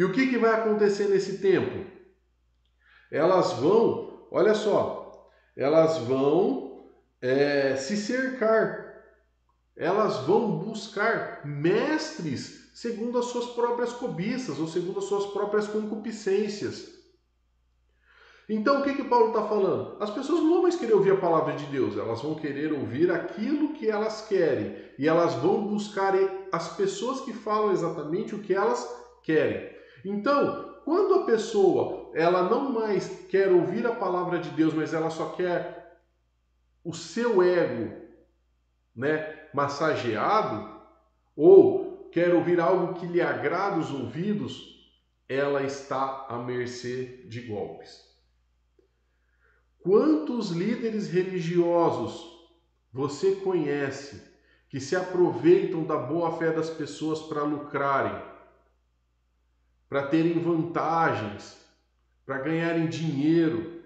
E 0.00 0.04
o 0.04 0.12
que, 0.12 0.28
que 0.28 0.38
vai 0.38 0.54
acontecer 0.54 1.08
nesse 1.08 1.40
tempo? 1.40 1.84
Elas 3.12 3.52
vão, 3.52 4.26
olha 4.30 4.54
só, 4.54 5.30
elas 5.54 5.98
vão 5.98 6.88
é, 7.20 7.76
se 7.76 7.98
cercar 7.98 8.88
elas 9.76 10.20
vão 10.20 10.58
buscar 10.58 11.42
mestres 11.44 12.70
segundo 12.74 13.18
as 13.18 13.26
suas 13.26 13.48
próprias 13.48 13.92
cobiças 13.92 14.58
ou 14.58 14.66
segundo 14.66 15.00
as 15.00 15.04
suas 15.04 15.26
próprias 15.26 15.68
concupiscências. 15.68 16.94
Então 18.48 18.80
o 18.80 18.82
que 18.82 18.94
que 18.94 19.04
Paulo 19.04 19.28
está 19.28 19.46
falando? 19.46 20.02
As 20.02 20.08
pessoas 20.08 20.40
não 20.40 20.48
vão 20.48 20.62
mais 20.62 20.76
querer 20.76 20.94
ouvir 20.94 21.12
a 21.12 21.20
palavra 21.20 21.52
de 21.56 21.66
Deus, 21.66 21.98
elas 21.98 22.22
vão 22.22 22.36
querer 22.36 22.72
ouvir 22.72 23.10
aquilo 23.10 23.74
que 23.74 23.90
elas 23.90 24.26
querem 24.26 24.76
e 24.98 25.06
elas 25.06 25.34
vão 25.34 25.66
buscar 25.66 26.14
as 26.50 26.74
pessoas 26.74 27.20
que 27.20 27.34
falam 27.34 27.70
exatamente 27.70 28.34
o 28.34 28.38
que 28.38 28.54
elas 28.54 28.88
querem. 29.22 29.78
Então, 30.04 30.80
quando 30.84 31.14
a 31.14 31.24
pessoa 31.24 32.10
ela 32.14 32.42
não 32.48 32.72
mais 32.72 33.26
quer 33.28 33.52
ouvir 33.52 33.86
a 33.86 33.94
palavra 33.94 34.38
de 34.38 34.50
Deus, 34.50 34.74
mas 34.74 34.92
ela 34.92 35.10
só 35.10 35.30
quer 35.30 36.00
o 36.84 36.92
seu 36.94 37.42
ego, 37.42 37.94
né, 38.94 39.48
massageado 39.54 40.80
ou 41.36 42.08
quer 42.10 42.34
ouvir 42.34 42.60
algo 42.60 42.94
que 42.94 43.06
lhe 43.06 43.20
agrada 43.20 43.78
os 43.78 43.92
ouvidos, 43.92 44.70
ela 45.28 45.62
está 45.62 46.26
à 46.28 46.38
mercê 46.38 47.24
de 47.28 47.42
golpes. 47.42 48.10
Quantos 49.78 50.50
líderes 50.50 51.08
religiosos 51.08 52.28
você 52.92 53.36
conhece 53.36 54.28
que 54.68 54.80
se 54.80 54.94
aproveitam 54.94 55.84
da 55.84 55.96
boa 55.96 56.36
fé 56.36 56.52
das 56.52 56.68
pessoas 56.68 57.20
para 57.20 57.42
lucrarem, 57.42 58.29
para 59.90 60.06
terem 60.06 60.38
vantagens, 60.38 61.58
para 62.24 62.38
ganharem 62.38 62.88
dinheiro. 62.88 63.82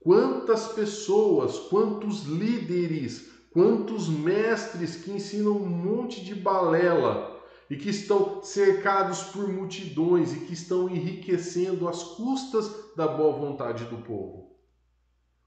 Quantas 0.00 0.66
pessoas, 0.72 1.56
quantos 1.70 2.24
líderes, 2.24 3.30
quantos 3.52 4.08
mestres 4.08 4.96
que 4.96 5.12
ensinam 5.12 5.52
um 5.52 5.66
monte 5.66 6.22
de 6.24 6.34
balela 6.34 7.40
e 7.70 7.76
que 7.76 7.90
estão 7.90 8.42
cercados 8.42 9.22
por 9.22 9.48
multidões 9.48 10.34
e 10.34 10.40
que 10.40 10.52
estão 10.52 10.88
enriquecendo 10.88 11.88
às 11.88 12.02
custas 12.02 12.70
da 12.96 13.06
boa 13.06 13.38
vontade 13.38 13.84
do 13.84 13.98
povo. 13.98 14.56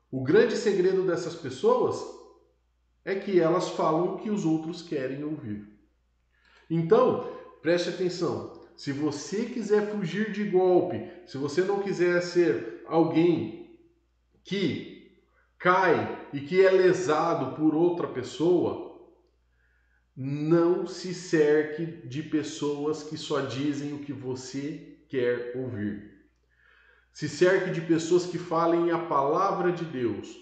O 0.09 0.23
grande 0.23 0.55
segredo 0.55 1.05
dessas 1.05 1.35
pessoas 1.35 2.01
é 3.03 3.15
que 3.15 3.39
elas 3.39 3.69
falam 3.69 4.15
o 4.15 4.17
que 4.17 4.29
os 4.29 4.45
outros 4.45 4.81
querem 4.81 5.23
ouvir. 5.23 5.67
Então, 6.69 7.29
preste 7.61 7.89
atenção. 7.89 8.59
Se 8.79 8.93
você 8.93 9.43
quiser 9.43 9.91
fugir 9.91 10.31
de 10.31 10.45
golpe, 10.45 11.11
se 11.27 11.37
você 11.37 11.63
não 11.63 11.81
quiser 11.81 12.21
ser 12.21 12.81
alguém 12.87 13.77
que 14.41 15.19
cai 15.57 16.29
e 16.31 16.39
que 16.39 16.65
é 16.65 16.71
lesado 16.71 17.57
por 17.57 17.75
outra 17.75 18.07
pessoa, 18.07 19.05
não 20.15 20.87
se 20.87 21.13
cerque 21.13 21.85
de 22.07 22.23
pessoas 22.23 23.03
que 23.03 23.17
só 23.17 23.41
dizem 23.41 23.91
o 23.91 23.99
que 23.99 24.13
você 24.13 24.97
quer 25.09 25.57
ouvir. 25.57 26.17
Se 27.11 27.27
cerque 27.27 27.71
de 27.71 27.81
pessoas 27.81 28.27
que 28.27 28.37
falem 28.37 28.91
a 28.91 28.97
palavra 28.97 29.73
de 29.73 29.83
Deus. 29.83 30.33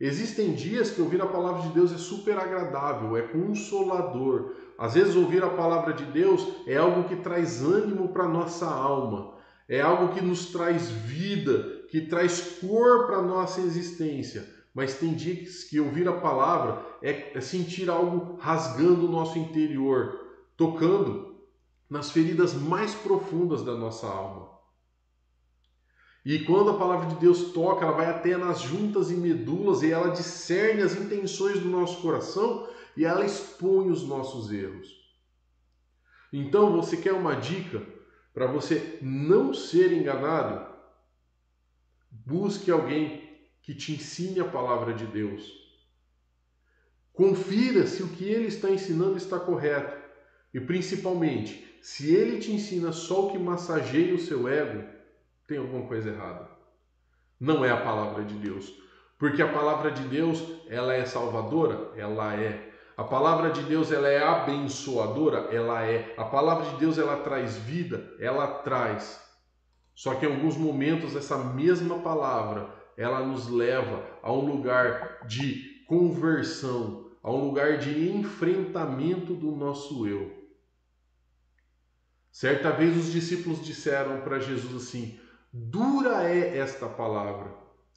Existem 0.00 0.54
dias 0.54 0.90
que 0.90 1.00
ouvir 1.00 1.22
a 1.22 1.26
palavra 1.26 1.62
de 1.62 1.72
Deus 1.72 1.92
é 1.92 1.98
super 1.98 2.36
agradável, 2.36 3.16
é 3.16 3.22
consolador, 3.22 4.56
às 4.78 4.94
vezes, 4.94 5.16
ouvir 5.16 5.42
a 5.42 5.50
palavra 5.50 5.94
de 5.94 6.04
Deus 6.04 6.46
é 6.66 6.76
algo 6.76 7.08
que 7.08 7.16
traz 7.16 7.62
ânimo 7.62 8.08
para 8.08 8.24
a 8.24 8.28
nossa 8.28 8.66
alma, 8.66 9.34
é 9.68 9.80
algo 9.80 10.14
que 10.14 10.20
nos 10.20 10.46
traz 10.46 10.90
vida, 10.90 11.84
que 11.88 12.02
traz 12.02 12.58
cor 12.60 13.06
para 13.06 13.18
a 13.18 13.22
nossa 13.22 13.60
existência. 13.60 14.54
Mas 14.74 14.94
tem 14.94 15.14
dias 15.14 15.64
que 15.64 15.80
ouvir 15.80 16.06
a 16.06 16.12
palavra 16.12 16.84
é, 17.02 17.36
é 17.36 17.40
sentir 17.40 17.88
algo 17.88 18.36
rasgando 18.38 19.06
o 19.06 19.10
nosso 19.10 19.38
interior, 19.38 20.20
tocando 20.56 21.34
nas 21.88 22.10
feridas 22.10 22.52
mais 22.52 22.94
profundas 22.94 23.62
da 23.62 23.74
nossa 23.74 24.06
alma. 24.06 24.56
E 26.22 26.40
quando 26.40 26.70
a 26.70 26.76
palavra 26.76 27.06
de 27.06 27.14
Deus 27.20 27.52
toca, 27.52 27.86
ela 27.86 27.96
vai 27.96 28.10
até 28.10 28.36
nas 28.36 28.60
juntas 28.60 29.10
e 29.10 29.14
medulas 29.14 29.82
e 29.82 29.92
ela 29.92 30.10
discerne 30.10 30.82
as 30.82 30.96
intenções 30.96 31.60
do 31.60 31.68
nosso 31.68 32.02
coração 32.02 32.68
e 32.96 33.04
ela 33.04 33.24
expõe 33.24 33.90
os 33.90 34.06
nossos 34.06 34.50
erros. 34.50 34.88
Então, 36.32 36.72
você 36.76 36.96
quer 36.96 37.12
uma 37.12 37.34
dica 37.34 37.82
para 38.32 38.46
você 38.46 38.98
não 39.00 39.52
ser 39.54 39.92
enganado? 39.92 40.74
Busque 42.10 42.70
alguém 42.70 43.26
que 43.62 43.74
te 43.74 43.92
ensine 43.92 44.40
a 44.40 44.44
palavra 44.44 44.94
de 44.94 45.06
Deus. 45.06 45.66
Confira 47.12 47.86
se 47.86 48.02
o 48.02 48.08
que 48.08 48.24
ele 48.24 48.46
está 48.46 48.70
ensinando 48.70 49.16
está 49.16 49.40
correto. 49.40 49.96
E 50.52 50.60
principalmente, 50.60 51.78
se 51.80 52.14
ele 52.14 52.38
te 52.38 52.52
ensina 52.52 52.92
só 52.92 53.26
o 53.26 53.32
que 53.32 53.38
massageia 53.38 54.14
o 54.14 54.18
seu 54.18 54.48
ego, 54.48 54.84
tem 55.46 55.58
alguma 55.58 55.86
coisa 55.86 56.10
errada. 56.10 56.48
Não 57.38 57.64
é 57.64 57.70
a 57.70 57.80
palavra 57.80 58.24
de 58.24 58.34
Deus. 58.34 58.72
Porque 59.18 59.40
a 59.40 59.52
palavra 59.52 59.90
de 59.90 60.02
Deus, 60.08 60.42
ela 60.68 60.94
é 60.94 61.04
salvadora? 61.04 61.92
Ela 61.98 62.34
é. 62.34 62.72
A 62.96 63.04
palavra 63.04 63.50
de 63.50 63.62
Deus 63.62 63.92
ela 63.92 64.08
é 64.08 64.22
abençoadora, 64.22 65.54
ela 65.54 65.84
é. 65.84 66.14
A 66.16 66.24
palavra 66.24 66.70
de 66.70 66.76
Deus 66.78 66.96
ela 66.96 67.18
traz 67.18 67.56
vida, 67.56 68.10
ela 68.18 68.46
traz. 68.46 69.20
Só 69.94 70.14
que 70.14 70.24
em 70.24 70.32
alguns 70.32 70.56
momentos 70.56 71.14
essa 71.14 71.36
mesma 71.36 71.98
palavra 71.98 72.74
ela 72.96 73.20
nos 73.20 73.48
leva 73.48 74.02
a 74.22 74.32
um 74.32 74.46
lugar 74.46 75.26
de 75.26 75.84
conversão, 75.86 77.10
a 77.22 77.30
um 77.30 77.44
lugar 77.44 77.76
de 77.76 78.10
enfrentamento 78.10 79.34
do 79.34 79.52
nosso 79.52 80.06
eu. 80.06 80.34
Certa 82.32 82.70
vez 82.70 82.96
os 82.96 83.12
discípulos 83.12 83.62
disseram 83.62 84.22
para 84.22 84.38
Jesus 84.38 84.74
assim: 84.74 85.20
Dura 85.52 86.24
é 86.30 86.56
esta 86.56 86.86
palavra, 86.86 87.54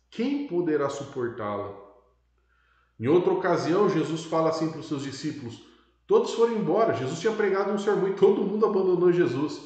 quem 0.10 0.48
poderá 0.48 0.90
suportá-la? 0.90 1.88
Em 3.00 3.08
outra 3.08 3.32
ocasião, 3.32 3.90
Jesus 3.90 4.26
fala 4.26 4.50
assim 4.50 4.70
para 4.70 4.80
os 4.80 4.88
seus 4.88 5.04
discípulos: 5.04 5.64
todos 6.06 6.34
foram 6.34 6.54
embora. 6.54 6.94
Jesus 6.94 7.20
tinha 7.20 7.34
pregado 7.34 7.72
um 7.72 7.78
sermão 7.78 8.10
e 8.10 8.16
todo 8.16 8.44
mundo 8.44 8.66
abandonou 8.66 9.12
Jesus. 9.12 9.62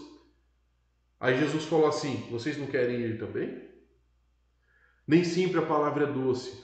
Aí 1.20 1.40
Jesus 1.40 1.64
falou 1.66 1.88
assim: 1.88 2.28
vocês 2.30 2.58
não 2.58 2.68
querem 2.68 3.00
ir 3.00 3.18
também? 3.18 3.64
Nem 5.08 5.24
sempre 5.24 5.60
a 5.60 5.66
palavra 5.66 6.06
é 6.06 6.12
doce, 6.12 6.64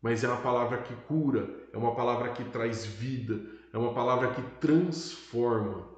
mas 0.00 0.22
é 0.22 0.28
uma 0.28 0.40
palavra 0.40 0.78
que 0.82 0.94
cura, 1.06 1.68
é 1.72 1.76
uma 1.76 1.94
palavra 1.94 2.30
que 2.30 2.44
traz 2.44 2.84
vida, 2.86 3.40
é 3.72 3.76
uma 3.76 3.92
palavra 3.92 4.32
que 4.32 4.42
transforma. 4.60 5.92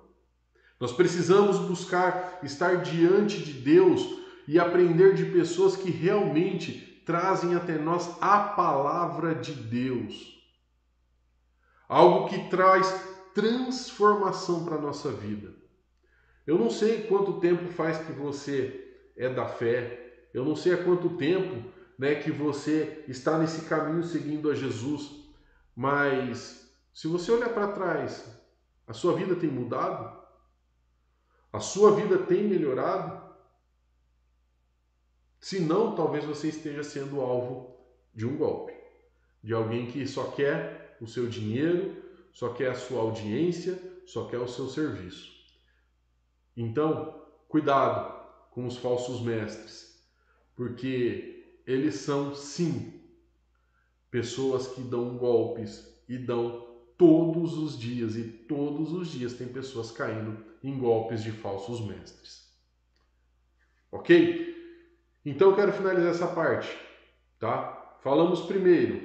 Nós 0.81 0.93
precisamos 0.93 1.59
buscar 1.59 2.41
estar 2.43 2.77
diante 2.83 3.43
de 3.43 3.53
Deus 3.53 4.03
e 4.49 4.59
aprender 4.59 5.15
de 5.15 5.25
pessoas 5.27 5.77
que 5.77 5.91
realmente 5.91 6.86
trazem 7.07 7.55
até 7.55 7.79
nós 7.79 8.21
a 8.21 8.41
palavra 8.41 9.35
de 9.35 9.55
Deus. 9.55 10.37
Algo 11.89 12.29
que 12.29 12.51
traz 12.51 12.93
transformação 13.33 14.65
para 14.65 14.75
a 14.75 14.81
nossa 14.81 15.13
vida. 15.13 15.55
Eu 16.45 16.59
não 16.59 16.69
sei 16.69 17.05
quanto 17.05 17.41
tempo 17.41 17.73
faz 17.73 17.99
que 17.99 18.13
você 18.13 18.95
é 19.17 19.29
da 19.29 19.47
fé, 19.47 20.29
eu 20.35 20.45
não 20.45 20.57
sei 20.57 20.75
há 20.75 20.85
quanto 20.85 21.17
tempo 21.17 21.71
né, 21.99 22.17
que 22.17 22.31
você 22.31 23.05
está 23.09 23.39
nesse 23.39 23.63
caminho 23.67 24.05
seguindo 24.05 24.51
a 24.51 24.55
Jesus, 24.55 25.25
mas 25.75 26.71
se 26.93 27.07
você 27.07 27.31
olhar 27.31 27.51
para 27.51 27.73
trás, 27.73 28.25
a 28.87 28.93
sua 28.93 29.15
vida 29.15 29.35
tem 29.37 29.51
mudado? 29.51 30.17
A 31.53 31.61
sua 31.61 31.95
vida 31.95 32.19
tem 32.19 32.45
melhorado? 32.45 33.26
Se 35.41 35.61
não, 35.61 35.95
talvez 35.95 36.25
você 36.25 36.49
esteja 36.49 36.83
sendo 36.83 37.21
alvo 37.21 37.77
de 38.15 38.27
um 38.27 38.37
golpe, 38.37 38.73
de 39.43 39.53
alguém 39.53 39.87
que 39.87 40.07
só 40.07 40.31
quer 40.31 40.97
o 41.01 41.07
seu 41.07 41.29
dinheiro, 41.29 42.03
só 42.33 42.53
quer 42.53 42.71
a 42.71 42.75
sua 42.75 43.01
audiência, 43.01 43.81
só 44.07 44.27
quer 44.27 44.39
o 44.39 44.49
seu 44.49 44.69
serviço. 44.69 45.31
Então, 46.57 47.23
cuidado 47.49 48.15
com 48.51 48.67
os 48.67 48.77
falsos 48.77 49.21
mestres, 49.21 50.03
porque 50.55 51.61
eles 51.67 51.97
são 51.97 52.35
sim 52.35 53.03
pessoas 54.11 54.69
que 54.69 54.81
dão 54.81 55.19
golpes 55.19 55.95
e 56.09 56.17
dão 56.17 56.67
todos 56.97 57.59
os 57.59 57.79
dias 57.79 58.17
e 58.17 58.25
todos 58.25 58.93
os 58.93 59.09
dias 59.09 59.35
tem 59.35 59.49
pessoas 59.49 59.91
caindo 59.91 60.43
em 60.63 60.79
golpes 60.79 61.23
de 61.23 61.31
falsos 61.31 61.81
mestres. 61.87 62.51
OK? 63.93 64.56
Então 65.27 65.51
eu 65.51 65.57
quero 65.57 65.73
finalizar 65.73 66.13
essa 66.13 66.29
parte, 66.29 66.69
tá? 67.41 67.99
Falamos 68.01 68.43
primeiro, 68.43 69.03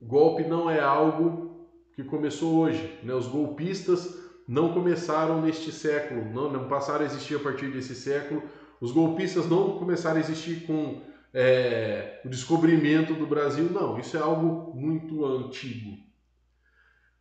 golpe 0.00 0.42
não 0.44 0.70
é 0.70 0.80
algo 0.80 1.68
que 1.94 2.02
começou 2.02 2.56
hoje, 2.56 2.98
né? 3.02 3.12
Os 3.12 3.26
golpistas 3.26 4.16
não 4.48 4.72
começaram 4.72 5.42
neste 5.42 5.70
século, 5.70 6.24
não, 6.32 6.50
não 6.50 6.68
passaram 6.68 7.02
a 7.02 7.04
existir 7.04 7.36
a 7.36 7.40
partir 7.40 7.70
desse 7.70 7.94
século. 7.94 8.44
Os 8.80 8.92
golpistas 8.92 9.46
não 9.46 9.78
começaram 9.78 10.16
a 10.16 10.20
existir 10.20 10.66
com 10.66 11.02
é, 11.34 12.22
o 12.24 12.30
descobrimento 12.30 13.12
do 13.12 13.26
Brasil, 13.26 13.68
não. 13.70 13.98
Isso 13.98 14.16
é 14.16 14.20
algo 14.20 14.74
muito 14.74 15.22
antigo. 15.26 15.98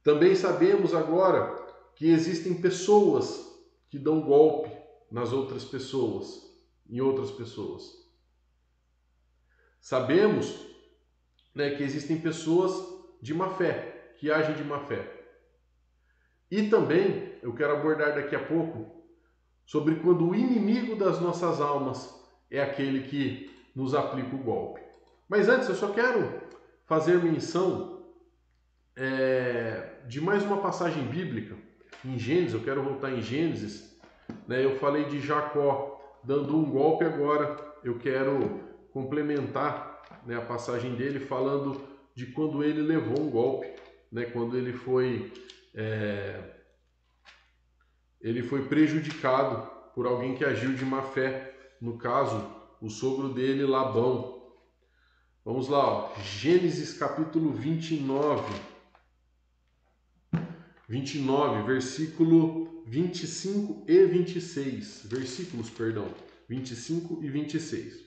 Também 0.01 0.35
sabemos 0.35 0.95
agora 0.95 1.53
que 1.97 2.09
existem 2.09 2.53
pessoas 2.53 3.45
que 3.89 3.99
dão 3.99 4.21
golpe 4.21 4.71
nas 5.11 5.33
outras 5.33 5.65
pessoas, 5.65 6.49
em 6.89 7.01
outras 7.01 7.29
pessoas. 7.29 8.04
Sabemos 9.85 10.65
né, 11.53 11.75
que 11.75 11.83
existem 11.83 12.19
pessoas 12.19 12.73
de 13.21 13.35
má 13.35 13.51
fé, 13.51 14.15
que 14.17 14.31
agem 14.31 14.55
de 14.55 14.63
má 14.63 14.79
fé. 14.79 15.07
E 16.49 16.69
também 16.69 17.33
eu 17.43 17.53
quero 17.53 17.73
abordar 17.73 18.15
daqui 18.15 18.35
a 18.35 18.43
pouco 18.43 19.05
sobre 19.63 19.97
quando 19.97 20.27
o 20.27 20.33
inimigo 20.33 20.95
das 20.95 21.21
nossas 21.21 21.61
almas 21.61 22.19
é 22.49 22.63
aquele 22.63 23.07
que 23.07 23.55
nos 23.75 23.93
aplica 23.93 24.35
o 24.35 24.39
golpe. 24.39 24.81
Mas 25.29 25.47
antes 25.47 25.69
eu 25.69 25.75
só 25.75 25.91
quero 25.91 26.33
fazer 26.87 27.21
menção 27.21 28.07
é, 28.95 29.99
de 30.07 30.19
mais 30.19 30.41
uma 30.41 30.61
passagem 30.61 31.05
bíblica 31.05 31.55
em 32.03 32.17
Gênesis. 32.17 32.55
Eu 32.55 32.63
quero 32.63 32.81
voltar 32.81 33.11
em 33.11 33.21
Gênesis. 33.21 33.95
Né, 34.47 34.65
eu 34.65 34.79
falei 34.79 35.05
de 35.05 35.19
Jacó 35.21 36.19
dando 36.23 36.57
um 36.57 36.65
golpe 36.65 37.05
agora. 37.05 37.55
Eu 37.83 37.99
quero 37.99 38.64
complementar 38.95 40.21
né, 40.25 40.37
a 40.37 40.41
passagem 40.41 40.95
dele 40.95 41.19
falando 41.19 41.85
de 42.15 42.27
quando 42.27 42.63
ele 42.63 42.81
levou 42.81 43.19
um 43.19 43.29
golpe, 43.29 43.67
né? 44.09 44.23
quando 44.23 44.57
ele 44.57 44.71
foi, 44.71 45.33
é, 45.73 46.41
ele 48.21 48.41
foi 48.41 48.69
prejudicado 48.69 49.69
por 49.93 50.05
alguém 50.05 50.33
que 50.33 50.45
agiu 50.45 50.73
de 50.73 50.85
má 50.85 51.01
fé. 51.01 51.53
No 51.81 51.97
caso, 51.97 52.49
o 52.79 52.89
sogro 52.89 53.33
dele, 53.33 53.65
Labão. 53.65 54.41
Vamos 55.43 55.67
lá, 55.67 55.85
ó. 55.85 56.15
Gênesis 56.21 56.97
capítulo 56.97 57.51
29. 57.51 58.61
29, 60.87 61.63
versículo 61.63 62.81
25 62.87 63.83
e 63.89 64.05
26. 64.05 65.01
Versículos, 65.03 65.69
perdão, 65.69 66.07
25 66.47 67.21
e 67.21 67.29
26. 67.29 68.04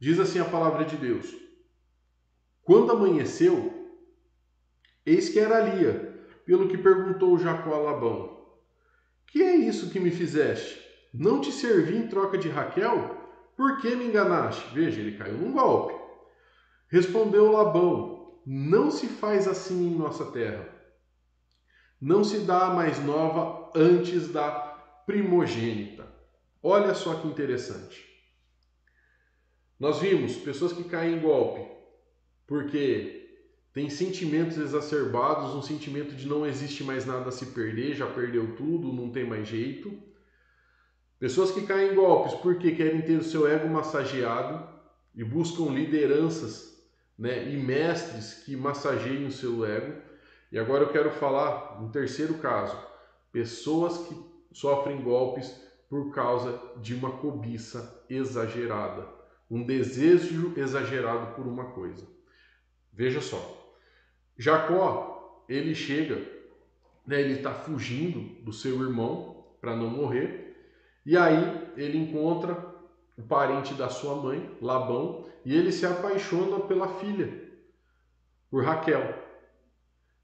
Diz 0.00 0.20
assim 0.20 0.38
a 0.38 0.44
palavra 0.44 0.84
de 0.84 0.96
Deus: 0.96 1.34
Quando 2.62 2.92
amanheceu, 2.92 3.74
eis 5.04 5.28
que 5.28 5.40
era 5.40 5.60
Lia, 5.60 6.24
pelo 6.46 6.68
que 6.68 6.78
perguntou 6.78 7.38
Jacó 7.38 7.74
a 7.74 7.78
Labão: 7.78 8.46
Que 9.26 9.42
é 9.42 9.56
isso 9.56 9.90
que 9.90 9.98
me 9.98 10.10
fizeste? 10.10 10.80
Não 11.12 11.40
te 11.40 11.50
servi 11.50 11.96
em 11.96 12.06
troca 12.06 12.38
de 12.38 12.48
Raquel? 12.48 13.16
Por 13.56 13.80
que 13.80 13.96
me 13.96 14.06
enganaste? 14.06 14.72
Veja, 14.72 15.00
ele 15.00 15.18
caiu 15.18 15.36
num 15.36 15.52
golpe. 15.52 15.94
Respondeu 16.88 17.50
Labão: 17.50 18.40
Não 18.46 18.90
se 18.90 19.08
faz 19.08 19.48
assim 19.48 19.88
em 19.88 19.98
nossa 19.98 20.26
terra. 20.26 20.68
Não 22.00 22.22
se 22.22 22.38
dá 22.40 22.68
a 22.68 22.74
mais 22.74 23.02
nova 23.04 23.72
antes 23.74 24.28
da 24.28 24.50
primogênita. 25.04 26.06
Olha 26.62 26.94
só 26.94 27.14
que 27.14 27.26
interessante. 27.26 28.07
Nós 29.78 30.00
vimos 30.00 30.36
pessoas 30.36 30.72
que 30.72 30.84
caem 30.84 31.16
em 31.16 31.20
golpe 31.20 31.64
porque 32.46 33.28
tem 33.72 33.90
sentimentos 33.90 34.56
exacerbados, 34.56 35.54
um 35.54 35.62
sentimento 35.62 36.16
de 36.16 36.26
não 36.26 36.46
existe 36.46 36.82
mais 36.82 37.04
nada 37.04 37.28
a 37.28 37.32
se 37.32 37.46
perder, 37.46 37.94
já 37.94 38.06
perdeu 38.06 38.56
tudo, 38.56 38.92
não 38.92 39.10
tem 39.10 39.24
mais 39.24 39.46
jeito. 39.46 39.92
Pessoas 41.20 41.52
que 41.52 41.66
caem 41.66 41.92
em 41.92 41.94
golpes 41.94 42.34
porque 42.40 42.72
querem 42.72 43.02
ter 43.02 43.18
o 43.18 43.22
seu 43.22 43.46
ego 43.46 43.68
massageado 43.68 44.66
e 45.14 45.22
buscam 45.22 45.70
lideranças 45.70 46.76
né, 47.16 47.52
e 47.52 47.56
mestres 47.56 48.42
que 48.44 48.56
massageiem 48.56 49.26
o 49.26 49.32
seu 49.32 49.64
ego. 49.64 50.00
E 50.50 50.58
agora 50.58 50.84
eu 50.84 50.90
quero 50.90 51.10
falar 51.10 51.80
um 51.82 51.90
terceiro 51.90 52.34
caso: 52.38 52.76
pessoas 53.30 53.98
que 54.08 54.16
sofrem 54.52 55.02
golpes 55.02 55.54
por 55.88 56.12
causa 56.12 56.60
de 56.80 56.94
uma 56.94 57.12
cobiça 57.18 58.04
exagerada 58.08 59.17
um 59.50 59.64
desejo 59.64 60.52
exagerado 60.56 61.34
por 61.34 61.46
uma 61.46 61.66
coisa. 61.66 62.06
Veja 62.92 63.20
só, 63.20 63.74
Jacó, 64.36 65.44
ele 65.48 65.74
chega, 65.74 66.16
né, 67.06 67.20
ele 67.20 67.34
está 67.34 67.52
fugindo 67.52 68.42
do 68.44 68.52
seu 68.52 68.80
irmão 68.82 69.46
para 69.60 69.74
não 69.74 69.88
morrer, 69.88 70.56
e 71.04 71.16
aí 71.16 71.70
ele 71.76 71.98
encontra 71.98 72.54
o 73.16 73.22
parente 73.22 73.74
da 73.74 73.88
sua 73.88 74.14
mãe, 74.14 74.56
Labão, 74.60 75.26
e 75.44 75.56
ele 75.56 75.72
se 75.72 75.86
apaixona 75.86 76.60
pela 76.60 76.88
filha, 77.00 77.48
por 78.50 78.62
Raquel. 78.62 79.26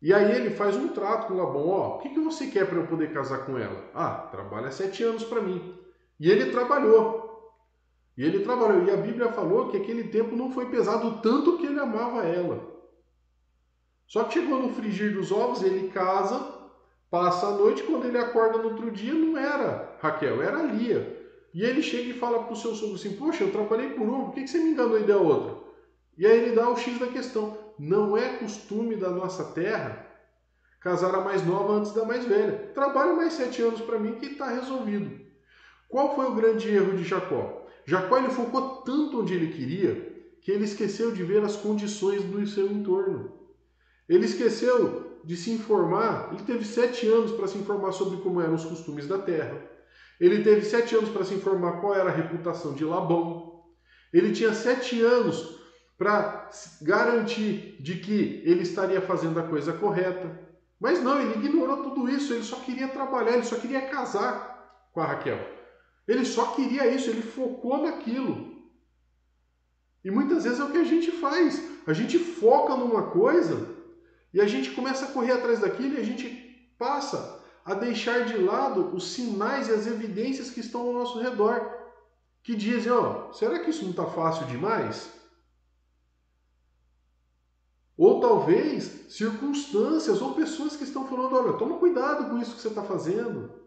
E 0.01 0.13
aí 0.13 0.33
ele 0.33 0.51
faz 0.51 0.77
um 0.77 0.89
trato 0.89 1.29
com 1.29 1.35
Labão, 1.35 1.69
ó, 1.69 1.97
o 1.97 1.99
que, 2.01 2.11
que 2.11 2.21
você 2.21 2.49
quer 2.49 2.69
para 2.69 2.77
eu 2.77 2.87
poder 2.87 3.13
casar 3.13 3.47
com 3.47 3.59
ela? 3.59 3.91
Ah, 3.95 4.29
trabalha 4.31 4.71
sete 4.71 5.03
anos 5.03 5.25
para 5.25 5.41
mim. 5.41 5.75
E 6.21 6.31
ele 6.31 6.51
trabalhou, 6.53 7.24
e 8.17 8.25
ele 8.25 8.41
trabalhou. 8.41 8.85
E 8.85 8.91
a 8.91 8.97
Bíblia 8.97 9.33
falou 9.33 9.69
que 9.69 9.77
aquele 9.77 10.05
tempo 10.05 10.37
não 10.37 10.51
foi 10.51 10.67
pesado 10.67 11.21
tanto 11.21 11.59
que 11.59 11.67
ele 11.67 11.79
amava 11.79 12.25
ela. 12.25 12.73
Só 14.07 14.25
que 14.25 14.35
chegou 14.35 14.61
no 14.61 14.75
frigir 14.75 15.15
dos 15.15 15.33
ovos, 15.33 15.63
ele 15.63 15.89
casa, 15.89 16.55
passa 17.11 17.49
a 17.49 17.53
noite, 17.53 17.83
quando 17.83 18.07
ele 18.07 18.19
acorda 18.19 18.59
no 18.59 18.71
outro 18.71 18.91
dia, 18.91 19.15
não 19.15 19.37
era 19.37 19.97
Raquel, 20.01 20.43
era 20.43 20.63
Lia. 20.63 21.23
E 21.53 21.63
ele 21.63 21.83
chega 21.83 22.11
e 22.11 22.19
fala 22.19 22.43
para 22.43 22.53
o 22.53 22.57
seu 22.57 22.75
sogro 22.75 22.97
assim: 22.97 23.17
Poxa, 23.17 23.45
eu 23.45 23.53
trabalhei 23.53 23.91
por 23.91 24.03
uma, 24.03 24.25
por 24.27 24.35
que 24.35 24.47
você 24.47 24.59
me 24.59 24.71
enganou 24.71 24.99
e 24.99 25.05
deu 25.05 25.25
outra? 25.25 25.57
E 26.17 26.27
aí 26.27 26.39
ele 26.39 26.55
dá 26.55 26.69
o 26.69 26.77
X 26.77 26.99
da 26.99 27.07
questão. 27.07 27.59
Não 27.79 28.17
é 28.17 28.39
costume 28.39 28.97
da 28.97 29.11
nossa 29.11 29.53
terra 29.53 30.05
casar 30.81 31.15
a 31.15 31.21
mais 31.23 31.45
nova 31.47 31.73
antes 31.73 31.93
da 31.93 32.05
mais 32.05 32.27
velha. 32.27 32.71
Trabalha 32.75 33.15
mais 33.15 33.33
sete 33.33 33.63
anos 33.63 33.81
para 33.81 33.99
mim 33.99 34.17
que 34.17 34.27
está 34.27 34.49
resolvido. 34.49 35.25
Qual 35.89 36.15
foi 36.15 36.27
o 36.27 36.35
grande 36.35 36.69
erro 36.69 36.95
de 36.95 37.05
Jacó? 37.05 37.64
Jacó 37.87 38.19
ele 38.19 38.31
focou 38.31 38.83
tanto 38.83 39.21
onde 39.21 39.35
ele 39.35 39.53
queria 39.53 40.15
que 40.41 40.51
ele 40.51 40.65
esqueceu 40.65 41.13
de 41.13 41.23
ver 41.23 41.43
as 41.43 41.57
condições 41.57 42.23
do 42.23 42.47
seu 42.47 42.71
entorno. 42.71 43.33
Ele 44.09 44.27
esqueceu 44.27 45.21
de 45.25 45.37
se 45.37 45.51
informar. 45.51 46.31
Ele 46.33 46.43
teve 46.43 46.65
sete 46.65 47.07
anos 47.07 47.33
para 47.33 47.47
se 47.47 47.59
informar 47.59 47.93
sobre 47.93 48.19
como 48.19 48.41
eram 48.41 48.55
os 48.55 48.65
costumes 48.65 49.07
da 49.07 49.19
terra. 49.19 49.59
Ele 50.21 50.43
teve 50.43 50.63
sete 50.63 50.95
anos 50.95 51.09
para 51.09 51.25
se 51.25 51.35
informar 51.35 51.81
qual 51.81 51.95
era 51.95 52.11
a 52.11 52.15
reputação 52.15 52.75
de 52.75 52.85
Labão. 52.85 53.65
Ele 54.13 54.33
tinha 54.33 54.53
sete 54.53 55.01
anos 55.01 55.59
para 55.97 56.51
garantir 56.83 57.77
de 57.81 57.97
que 57.97 58.43
ele 58.45 58.63
estaria 58.63 59.01
fazendo 59.01 59.41
a 59.41 59.45
coisa 59.45 59.73
correta. 59.73 60.41
Mas 60.79 61.03
não, 61.03 61.21
ele 61.21 61.47
ignorou 61.47 61.83
tudo 61.83 62.09
isso. 62.09 62.33
Ele 62.33 62.43
só 62.43 62.57
queria 62.57 62.89
trabalhar, 62.89 63.33
ele 63.33 63.45
só 63.45 63.57
queria 63.57 63.83
casar 63.83 64.89
com 64.93 65.01
a 65.01 65.07
Raquel. 65.07 65.54
Ele 66.07 66.25
só 66.25 66.55
queria 66.55 66.87
isso, 66.87 67.11
ele 67.11 67.23
focou 67.23 67.83
naquilo. 67.83 68.55
E 70.05 70.11
muitas 70.11 70.45
vezes 70.45 70.61
é 70.61 70.65
o 70.65 70.71
que 70.71 70.79
a 70.79 70.85
gente 70.85 71.11
faz. 71.13 71.63
A 71.87 71.93
gente 71.93 72.19
foca 72.19 72.77
numa 72.77 73.11
coisa 73.11 73.75
e 74.33 74.41
a 74.41 74.47
gente 74.47 74.73
começa 74.73 75.07
a 75.07 75.13
correr 75.13 75.33
atrás 75.33 75.61
daquilo 75.61 75.95
e 75.95 76.01
a 76.01 76.05
gente 76.05 76.27
passa 76.79 77.43
a 77.65 77.73
deixar 77.73 78.27
de 78.27 78.37
lado 78.37 78.95
os 78.95 79.13
sinais 79.13 79.69
e 79.69 79.73
as 79.73 79.87
evidências 79.87 80.51
que 80.51 80.61
estão 80.61 80.83
ao 80.83 80.93
nosso 80.93 81.19
redor. 81.19 81.73
Que 82.43 82.55
dizem, 82.55 82.93
ó, 82.93 83.33
será 83.33 83.59
que 83.61 83.71
isso 83.71 83.85
não 83.85 83.93
está 83.93 84.05
fácil 84.05 84.47
demais? 84.47 85.11
Ou 87.97 88.21
talvez 88.21 89.07
circunstâncias 89.09 90.21
ou 90.21 90.35
pessoas 90.35 90.77
que 90.77 90.85
estão 90.85 91.07
falando, 91.07 91.37
olha, 91.37 91.57
toma 91.57 91.79
cuidado 91.79 92.29
com 92.29 92.39
isso 92.39 92.55
que 92.55 92.61
você 92.61 92.69
está 92.69 92.83
fazendo. 92.83 93.64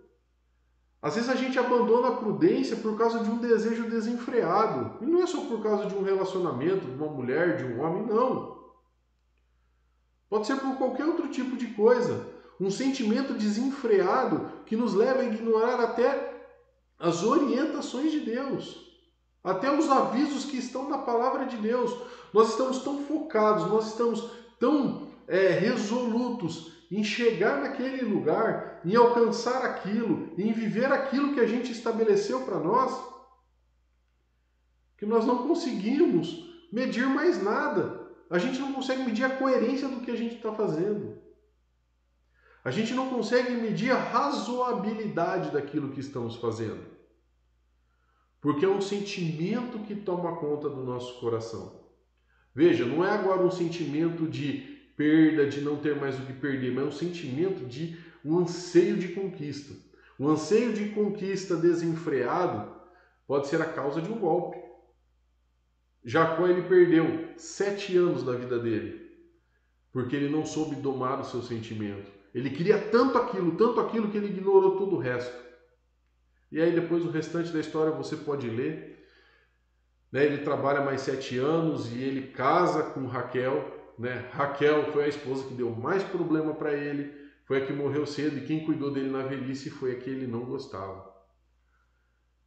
Às 1.02 1.16
vezes 1.16 1.30
a 1.30 1.36
gente 1.36 1.60
abandona 1.60 2.10
a 2.10 2.16
prudência 2.16 2.76
por 2.78 2.98
causa 2.98 3.20
de 3.20 3.30
um 3.30 3.38
desejo 3.38 3.90
desenfreado. 3.90 4.98
E 5.02 5.06
não 5.06 5.22
é 5.22 5.28
só 5.28 5.42
por 5.42 5.62
causa 5.62 5.86
de 5.86 5.96
um 5.96 6.02
relacionamento, 6.02 6.88
de 6.88 6.96
uma 6.96 7.12
mulher, 7.12 7.58
de 7.58 7.66
um 7.66 7.82
homem, 7.82 8.06
não. 8.06 8.58
Pode 10.30 10.48
ser 10.48 10.56
por 10.56 10.76
qualquer 10.78 11.06
outro 11.06 11.30
tipo 11.30 11.56
de 11.56 11.68
coisa. 11.68 12.28
Um 12.60 12.72
sentimento 12.72 13.34
desenfreado 13.34 14.52
que 14.66 14.76
nos 14.76 14.94
leva 14.96 15.22
a 15.22 15.26
ignorar 15.26 15.80
até 15.80 16.36
as 16.98 17.24
orientações 17.24 18.12
de 18.12 18.22
Deus, 18.22 18.98
até 19.44 19.72
os 19.72 19.88
avisos 19.88 20.46
que 20.46 20.58
estão 20.58 20.90
na 20.90 20.98
palavra 20.98 21.46
de 21.46 21.58
Deus. 21.58 21.96
Nós 22.34 22.50
estamos 22.50 22.80
tão 22.80 23.04
focados, 23.04 23.68
nós 23.68 23.88
estamos 23.88 24.32
tão 24.60 25.08
é, 25.28 25.50
resolutos 25.50 26.77
em 26.90 27.04
chegar 27.04 27.62
naquele 27.62 28.02
lugar, 28.04 28.82
em 28.86 28.96
alcançar 28.96 29.64
aquilo, 29.66 30.34
em 30.38 30.54
viver 30.54 30.92
aquilo 30.92 31.34
que 31.34 31.40
a 31.40 31.48
gente 31.48 31.72
estabeleceu 31.72 32.46
para 32.46 32.60
nós, 32.60 32.98
que 34.98 35.06
nós 35.06 35.26
não 35.26 35.48
conseguimos 35.48 36.48
medir 36.72 37.06
mais 37.08 37.42
nada. 37.42 38.08
A 38.30 38.38
gente 38.38 38.60
não 38.60 38.74
consegue 38.74 39.04
medir 39.04 39.24
a 39.26 39.38
coerência 39.38 39.88
do 39.88 40.02
que 40.02 40.12
a 40.12 40.16
gente 40.16 40.36
está 40.36 40.52
fazendo. 40.54 41.18
A 42.64 42.72
gente 42.72 42.94
não 42.94 43.10
consegue 43.10 43.52
medir 43.52 43.92
a 43.92 43.98
razoabilidade 43.98 45.52
daquilo 45.52 45.92
que 45.92 46.00
estamos 46.00 46.36
fazendo. 46.36 46.84
Porque 48.42 48.66
é 48.66 48.70
um 48.70 48.82
sentimento 48.82 49.80
que 49.80 49.96
toma 49.96 50.36
conta 50.38 50.70
do 50.70 50.84
nosso 50.84 51.20
coração. 51.20 51.82
Veja, 52.54 52.86
não 52.86 53.06
é 53.06 53.12
agora 53.12 53.46
um 53.46 53.52
sentimento 53.52 54.28
de 54.28 54.77
perda, 54.98 55.48
de 55.48 55.62
não 55.62 55.78
ter 55.78 55.96
mais 55.96 56.20
o 56.20 56.26
que 56.26 56.34
perder, 56.34 56.74
mas 56.74 56.84
é 56.84 56.88
um 56.88 56.92
sentimento 56.92 57.66
de 57.66 57.98
um 58.26 58.40
anseio 58.40 58.98
de 58.98 59.10
conquista. 59.10 59.74
Um 60.20 60.28
anseio 60.28 60.74
de 60.74 60.90
conquista 60.90 61.56
desenfreado 61.56 62.76
pode 63.26 63.48
ser 63.48 63.62
a 63.62 63.66
causa 63.66 64.02
de 64.02 64.12
um 64.12 64.18
golpe. 64.18 64.58
Jacó 66.04 66.48
ele 66.48 66.64
perdeu 66.64 67.30
sete 67.38 67.96
anos 67.96 68.24
da 68.24 68.34
vida 68.34 68.58
dele 68.60 69.08
porque 69.98 70.16
ele 70.16 70.30
não 70.30 70.46
soube 70.46 70.76
domar 70.76 71.20
o 71.20 71.24
seu 71.24 71.42
sentimento. 71.42 72.12
Ele 72.32 72.52
queria 72.52 72.78
tanto 72.78 73.18
aquilo, 73.18 73.56
tanto 73.56 73.80
aquilo 73.80 74.10
que 74.10 74.18
ele 74.18 74.28
ignorou 74.28 74.78
todo 74.78 74.96
o 74.96 75.00
resto. 75.00 75.36
E 76.52 76.62
aí 76.62 76.72
depois 76.72 77.04
o 77.04 77.10
restante 77.10 77.52
da 77.52 77.60
história 77.60 77.92
você 77.92 78.16
pode 78.16 78.48
ler. 78.48 79.08
Né? 80.12 80.24
Ele 80.24 80.44
trabalha 80.44 80.82
mais 80.82 81.02
sete 81.02 81.38
anos 81.40 81.92
e 81.92 82.02
ele 82.04 82.28
casa 82.28 82.84
com 82.84 83.08
Raquel 83.08 83.77
né? 83.98 84.30
Raquel 84.32 84.92
foi 84.92 85.06
a 85.06 85.10
esposa 85.10 85.48
que 85.48 85.54
deu 85.54 85.76
mais 85.76 86.04
problema 86.04 86.54
para 86.54 86.74
ele, 86.74 87.14
foi 87.46 87.62
a 87.62 87.66
que 87.66 87.74
morreu 87.74 88.06
cedo 88.06 88.38
e 88.38 88.46
quem 88.46 88.66
cuidou 88.66 88.92
dele 88.92 89.10
na 89.10 89.24
velhice 89.24 89.70
foi 89.70 89.94
a 89.94 90.00
que 90.00 90.10
ele 90.10 90.28
não 90.28 90.46
gostava. 90.46 91.16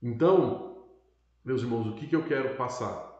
Então, 0.02 0.86
meus 1.44 1.62
irmãos, 1.62 1.86
o 1.86 1.94
que, 1.94 2.06
que 2.06 2.16
eu 2.16 2.24
quero 2.24 2.56
passar? 2.56 3.10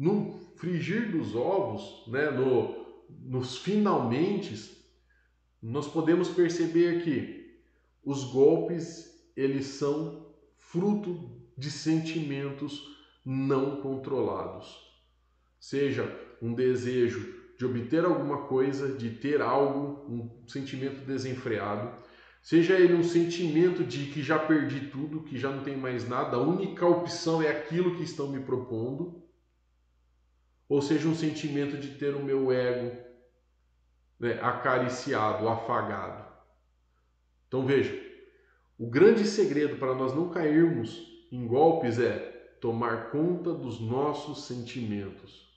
no 0.00 0.40
frigir 0.56 1.10
dos 1.10 1.34
ovos, 1.34 2.06
né, 2.08 2.30
no, 2.30 2.86
nos 3.08 3.58
finalmente, 3.58 4.78
nós 5.60 5.86
podemos 5.86 6.28
perceber 6.28 7.04
que 7.04 7.60
os 8.02 8.24
golpes 8.24 9.10
eles 9.36 9.66
são 9.66 10.34
fruto 10.56 11.38
de 11.56 11.70
sentimentos 11.70 12.82
não 13.24 13.82
controlados. 13.82 14.74
Seja 15.58 16.06
um 16.40 16.54
desejo 16.54 17.40
de 17.58 17.66
obter 17.66 18.04
alguma 18.04 18.46
coisa, 18.46 18.96
de 18.96 19.10
ter 19.10 19.42
algo, 19.42 20.06
um 20.08 20.48
sentimento 20.48 21.04
desenfreado, 21.04 21.92
seja 22.40 22.74
ele 22.74 22.94
um 22.94 23.02
sentimento 23.02 23.84
de 23.84 24.06
que 24.06 24.22
já 24.22 24.38
perdi 24.38 24.88
tudo, 24.88 25.24
que 25.24 25.38
já 25.38 25.50
não 25.50 25.62
tem 25.62 25.76
mais 25.76 26.08
nada, 26.08 26.36
a 26.36 26.40
única 26.40 26.86
opção 26.86 27.42
é 27.42 27.48
aquilo 27.48 27.96
que 27.96 28.02
estão 28.02 28.28
me 28.28 28.40
propondo, 28.40 29.22
ou 30.66 30.80
seja 30.80 31.06
um 31.06 31.14
sentimento 31.14 31.76
de 31.76 31.88
ter 31.96 32.14
o 32.14 32.24
meu 32.24 32.50
ego 32.50 32.96
né, 34.18 34.38
acariciado, 34.40 35.48
afagado. 35.48 36.32
Então 37.46 37.66
veja, 37.66 37.94
o 38.78 38.88
grande 38.88 39.26
segredo 39.26 39.76
para 39.76 39.94
nós 39.94 40.14
não 40.14 40.30
cairmos 40.30 40.98
em 41.30 41.46
golpes 41.46 41.98
é 41.98 42.56
tomar 42.60 43.10
conta 43.10 43.52
dos 43.52 43.80
nossos 43.80 44.46
sentimentos. 44.46 45.49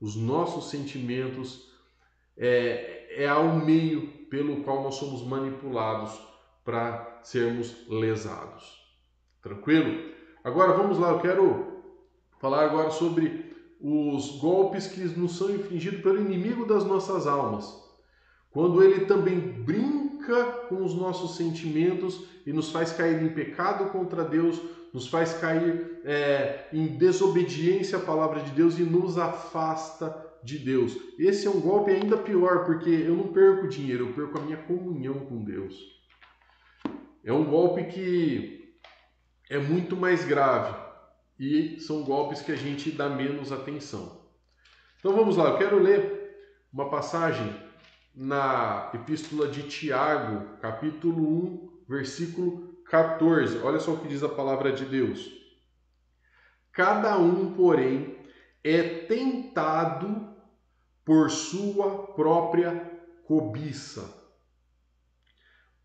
Os 0.00 0.16
nossos 0.16 0.70
sentimentos 0.70 1.70
é, 2.36 3.24
é 3.24 3.28
ao 3.28 3.56
meio 3.56 4.08
pelo 4.28 4.62
qual 4.62 4.82
nós 4.82 4.96
somos 4.96 5.22
manipulados 5.26 6.20
para 6.64 7.20
sermos 7.22 7.88
lesados. 7.88 8.84
Tranquilo? 9.42 10.12
Agora 10.42 10.72
vamos 10.72 10.98
lá, 10.98 11.10
eu 11.10 11.20
quero 11.20 11.82
falar 12.38 12.64
agora 12.64 12.90
sobre 12.90 13.54
os 13.80 14.38
golpes 14.38 14.86
que 14.86 15.00
nos 15.00 15.36
são 15.36 15.50
infligidos 15.50 16.00
pelo 16.00 16.20
inimigo 16.20 16.66
das 16.66 16.84
nossas 16.84 17.26
almas. 17.26 17.84
Quando 18.50 18.82
ele 18.82 19.06
também 19.06 19.38
brinca 19.38 20.44
com 20.68 20.84
os 20.84 20.94
nossos 20.94 21.36
sentimentos 21.36 22.26
e 22.46 22.52
nos 22.52 22.70
faz 22.70 22.92
cair 22.92 23.22
em 23.22 23.28
pecado 23.28 23.90
contra 23.90 24.24
Deus, 24.24 24.60
nos 24.92 25.08
faz 25.08 25.34
cair 25.34 26.00
é, 26.04 26.68
em 26.72 26.86
desobediência 26.86 27.98
à 27.98 28.00
palavra 28.00 28.40
de 28.40 28.50
Deus 28.52 28.78
e 28.78 28.82
nos 28.82 29.18
afasta 29.18 30.24
de 30.42 30.58
Deus. 30.58 30.96
Esse 31.18 31.46
é 31.46 31.50
um 31.50 31.60
golpe 31.60 31.90
ainda 31.90 32.16
pior, 32.16 32.64
porque 32.64 32.88
eu 32.88 33.16
não 33.16 33.32
perco 33.32 33.68
dinheiro, 33.68 34.06
eu 34.06 34.14
perco 34.14 34.38
a 34.38 34.42
minha 34.42 34.56
comunhão 34.56 35.14
com 35.26 35.42
Deus. 35.42 35.74
É 37.24 37.32
um 37.32 37.44
golpe 37.44 37.84
que 37.84 38.76
é 39.50 39.58
muito 39.58 39.96
mais 39.96 40.24
grave 40.24 40.74
e 41.38 41.78
são 41.80 42.02
golpes 42.04 42.40
que 42.40 42.52
a 42.52 42.56
gente 42.56 42.90
dá 42.90 43.08
menos 43.08 43.52
atenção. 43.52 44.24
Então 44.98 45.14
vamos 45.14 45.36
lá, 45.36 45.50
eu 45.50 45.58
quero 45.58 45.78
ler 45.78 46.36
uma 46.72 46.88
passagem 46.88 47.54
na 48.14 48.90
Epístola 48.94 49.48
de 49.48 49.64
Tiago, 49.64 50.56
capítulo 50.58 51.44
1, 51.44 51.84
versículo 51.88 52.75
14. 52.90 53.58
Olha 53.58 53.80
só 53.80 53.92
o 53.92 53.98
que 53.98 54.08
diz 54.08 54.22
a 54.22 54.28
palavra 54.28 54.72
de 54.72 54.84
Deus. 54.84 55.30
Cada 56.72 57.18
um, 57.18 57.54
porém, 57.54 58.16
é 58.62 58.82
tentado 59.06 60.28
por 61.04 61.30
sua 61.30 62.08
própria 62.08 62.92
cobiça, 63.24 64.12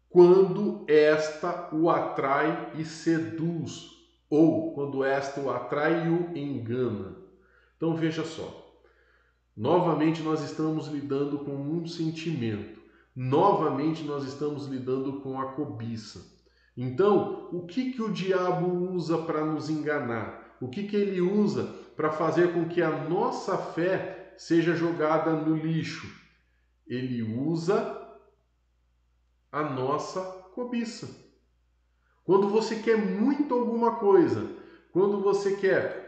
quando 0.10 0.84
esta 0.88 1.74
o 1.74 1.90
atrai 1.90 2.74
e 2.76 2.84
seduz, 2.84 3.90
ou 4.30 4.74
quando 4.74 5.04
esta 5.04 5.40
o 5.40 5.50
atrai 5.50 6.08
e 6.08 6.10
o 6.10 6.38
engana. 6.38 7.16
Então 7.78 7.96
veja 7.96 8.26
só. 8.26 8.62
Novamente 9.56 10.22
nós 10.22 10.42
estamos 10.42 10.88
lidando 10.88 11.40
com 11.40 11.56
um 11.56 11.86
sentimento. 11.86 12.82
Novamente 13.16 14.04
nós 14.04 14.24
estamos 14.24 14.68
lidando 14.68 15.22
com 15.22 15.40
a 15.40 15.54
cobiça. 15.54 16.41
Então, 16.76 17.50
o 17.52 17.66
que, 17.66 17.92
que 17.92 18.02
o 18.02 18.12
diabo 18.12 18.94
usa 18.94 19.18
para 19.18 19.46
nos 19.46 19.70
enganar? 19.70 20.56
O 20.62 20.70
que, 20.70 20.88
que 20.88 20.96
ele 20.96 21.20
usa 21.20 21.64
para 21.96 22.12
fazer 22.12 22.54
com 22.54 22.68
que 22.68 22.82
a 22.82 22.90
nossa 22.90 23.58
fé 23.58 24.34
seja 24.38 24.76
jogada 24.76 25.32
no 25.34 25.56
lixo? 25.56 26.08
Ele 26.88 27.22
usa 27.22 28.00
a 29.52 29.64
nossa 29.64 30.22
cobiça. 30.54 31.10
Quando 32.24 32.48
você 32.48 32.78
quer 32.78 32.98
muito 32.98 33.54
alguma 33.54 33.96
coisa, 33.96 34.48
quando 34.92 35.20
você 35.20 35.56
quer 35.58 36.02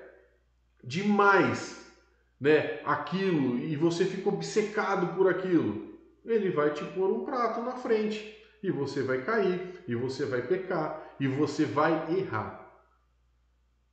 demais, 0.84 1.92
né, 2.40 2.82
aquilo 2.86 3.58
e 3.60 3.76
você 3.76 4.06
fica 4.06 4.30
obcecado 4.30 5.16
por 5.16 5.30
aquilo, 5.30 5.98
ele 6.24 6.52
vai 6.52 6.74
te 6.74 6.84
pôr 6.86 7.10
um 7.10 7.26
prato 7.26 7.62
na 7.62 7.74
frente 7.74 8.43
e 8.64 8.72
você 8.72 9.04
vai 9.04 9.22
cair, 9.24 9.84
e 9.88 9.94
você 9.94 10.26
vai 10.26 10.42
pecar, 10.42 11.16
e 11.20 11.28
você 11.28 11.66
vai 11.66 12.18
errar. 12.18 12.64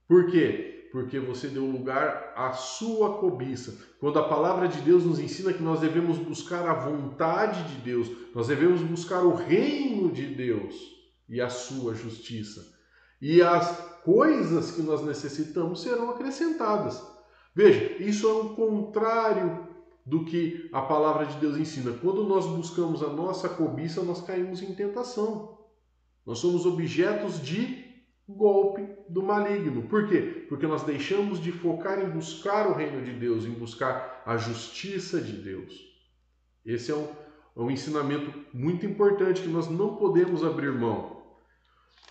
Por 0.06 0.30
quê? 0.30 0.88
Porque 0.92 1.18
você 1.18 1.48
deu 1.48 1.64
lugar 1.66 2.32
à 2.36 2.52
sua 2.52 3.18
cobiça. 3.18 3.76
Quando 3.98 4.18
a 4.18 4.28
palavra 4.28 4.68
de 4.68 4.80
Deus 4.80 5.04
nos 5.04 5.18
ensina 5.18 5.52
que 5.52 5.62
nós 5.62 5.80
devemos 5.80 6.18
buscar 6.18 6.68
a 6.68 6.74
vontade 6.74 7.62
de 7.74 7.80
Deus, 7.82 8.08
nós 8.34 8.48
devemos 8.48 8.80
buscar 8.80 9.22
o 9.22 9.34
reino 9.34 10.10
de 10.10 10.26
Deus 10.26 10.74
e 11.28 11.40
a 11.40 11.48
sua 11.48 11.94
justiça. 11.94 12.78
E 13.20 13.42
as 13.42 14.00
coisas 14.02 14.72
que 14.72 14.82
nós 14.82 15.02
necessitamos 15.04 15.82
serão 15.82 16.10
acrescentadas. 16.10 17.00
Veja, 17.54 18.02
isso 18.02 18.28
é 18.28 18.32
o 18.32 18.50
contrário 18.50 19.69
do 20.10 20.24
que 20.24 20.68
a 20.72 20.82
palavra 20.82 21.24
de 21.24 21.36
Deus 21.36 21.56
ensina. 21.56 21.92
Quando 21.92 22.24
nós 22.24 22.44
buscamos 22.44 23.00
a 23.00 23.08
nossa 23.08 23.48
cobiça, 23.48 24.02
nós 24.02 24.20
caímos 24.20 24.60
em 24.60 24.74
tentação. 24.74 25.56
Nós 26.26 26.40
somos 26.40 26.66
objetos 26.66 27.40
de 27.40 27.84
golpe 28.28 28.86
do 29.08 29.22
maligno. 29.22 29.82
Por 29.82 30.08
quê? 30.08 30.46
Porque 30.48 30.66
nós 30.66 30.82
deixamos 30.82 31.40
de 31.40 31.52
focar 31.52 32.00
em 32.00 32.10
buscar 32.10 32.66
o 32.66 32.74
reino 32.74 33.04
de 33.04 33.12
Deus, 33.12 33.44
em 33.44 33.52
buscar 33.52 34.22
a 34.26 34.36
justiça 34.36 35.20
de 35.20 35.32
Deus. 35.32 35.88
Esse 36.66 36.90
é 36.90 36.96
um, 36.96 37.06
é 37.56 37.60
um 37.60 37.70
ensinamento 37.70 38.32
muito 38.52 38.84
importante 38.84 39.42
que 39.42 39.48
nós 39.48 39.68
não 39.68 39.94
podemos 39.94 40.44
abrir 40.44 40.72
mão. 40.72 41.22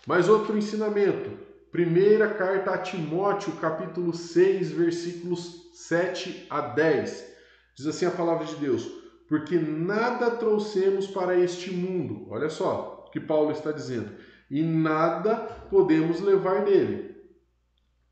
Mas 0.08 0.30
outro 0.30 0.58
ensinamento, 0.58 1.38
primeira 1.70 2.34
carta 2.34 2.72
a 2.72 2.78
Timóteo, 2.78 3.52
capítulo 3.58 4.14
6, 4.14 4.72
versículos 4.72 5.70
7 5.74 6.48
a 6.50 6.62
10. 6.62 7.29
Diz 7.80 7.88
assim 7.88 8.06
a 8.06 8.12
palavra 8.12 8.46
de 8.46 8.58
Deus: 8.58 8.92
Porque 9.26 9.58
nada 9.58 10.32
trouxemos 10.32 11.08
para 11.08 11.40
este 11.40 11.72
mundo. 11.72 12.28
Olha 12.30 12.50
só 12.50 13.06
o 13.08 13.10
que 13.10 13.22
Paulo 13.22 13.54
está 13.54 13.72
dizendo. 13.72 14.12
E 14.52 14.62
nada 14.62 15.38
podemos 15.70 16.20
levar 16.20 16.66
nele. 16.66 17.16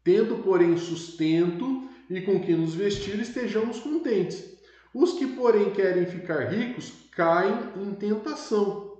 Tendo, 0.06 0.38
porém, 0.38 0.78
sustento 0.78 1.90
e 2.10 2.22
com 2.22 2.40
que 2.40 2.56
nos 2.56 2.76
vestir, 2.76 3.20
estejamos 3.20 3.82
contentes. 3.82 4.58
Os 4.94 5.14
que, 5.20 5.28
porém, 5.28 5.72
querem 5.72 6.06
ficar 6.06 6.46
ricos 6.46 6.94
caem 7.12 7.60
em 7.76 7.94
tentação. 7.94 8.96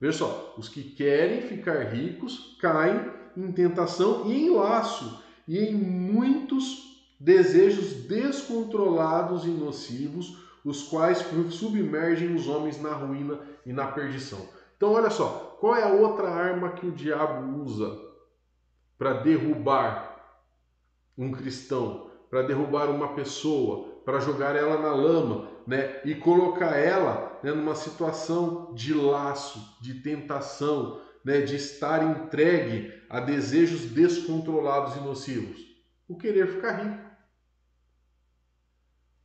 Veja 0.00 0.18
só, 0.18 0.56
os 0.58 0.68
que 0.68 0.82
querem 0.82 1.42
ficar 1.42 1.84
ricos 1.92 2.56
caem 2.60 3.08
em 3.36 3.52
tentação 3.52 4.28
e 4.28 4.46
em 4.46 4.50
laço, 4.50 5.22
e 5.46 5.58
em 5.58 5.74
muitos 5.74 6.87
desejos 7.18 7.92
descontrolados 8.06 9.44
e 9.44 9.50
nocivos, 9.50 10.46
os 10.64 10.82
quais 10.84 11.18
submergem 11.50 12.34
os 12.34 12.48
homens 12.48 12.80
na 12.80 12.92
ruína 12.92 13.40
e 13.64 13.72
na 13.72 13.86
perdição. 13.86 14.48
Então, 14.76 14.92
olha 14.92 15.10
só, 15.10 15.56
qual 15.60 15.74
é 15.74 15.82
a 15.82 15.92
outra 15.92 16.28
arma 16.28 16.72
que 16.72 16.86
o 16.86 16.92
diabo 16.92 17.62
usa 17.62 17.98
para 18.96 19.14
derrubar 19.14 20.08
um 21.16 21.32
cristão, 21.32 22.10
para 22.30 22.42
derrubar 22.42 22.88
uma 22.90 23.14
pessoa, 23.14 24.02
para 24.04 24.20
jogar 24.20 24.54
ela 24.54 24.78
na 24.80 24.92
lama, 24.92 25.48
né, 25.66 26.00
e 26.04 26.14
colocar 26.14 26.76
ela 26.76 27.38
né, 27.42 27.52
numa 27.52 27.74
situação 27.74 28.72
de 28.74 28.94
laço, 28.94 29.76
de 29.80 29.94
tentação, 29.94 31.00
né, 31.24 31.40
de 31.40 31.56
estar 31.56 32.02
entregue 32.02 32.92
a 33.10 33.20
desejos 33.20 33.82
descontrolados 33.82 34.96
e 34.96 35.00
nocivos? 35.00 35.58
O 36.08 36.16
querer 36.16 36.46
ficar 36.48 36.72
rico. 36.72 37.07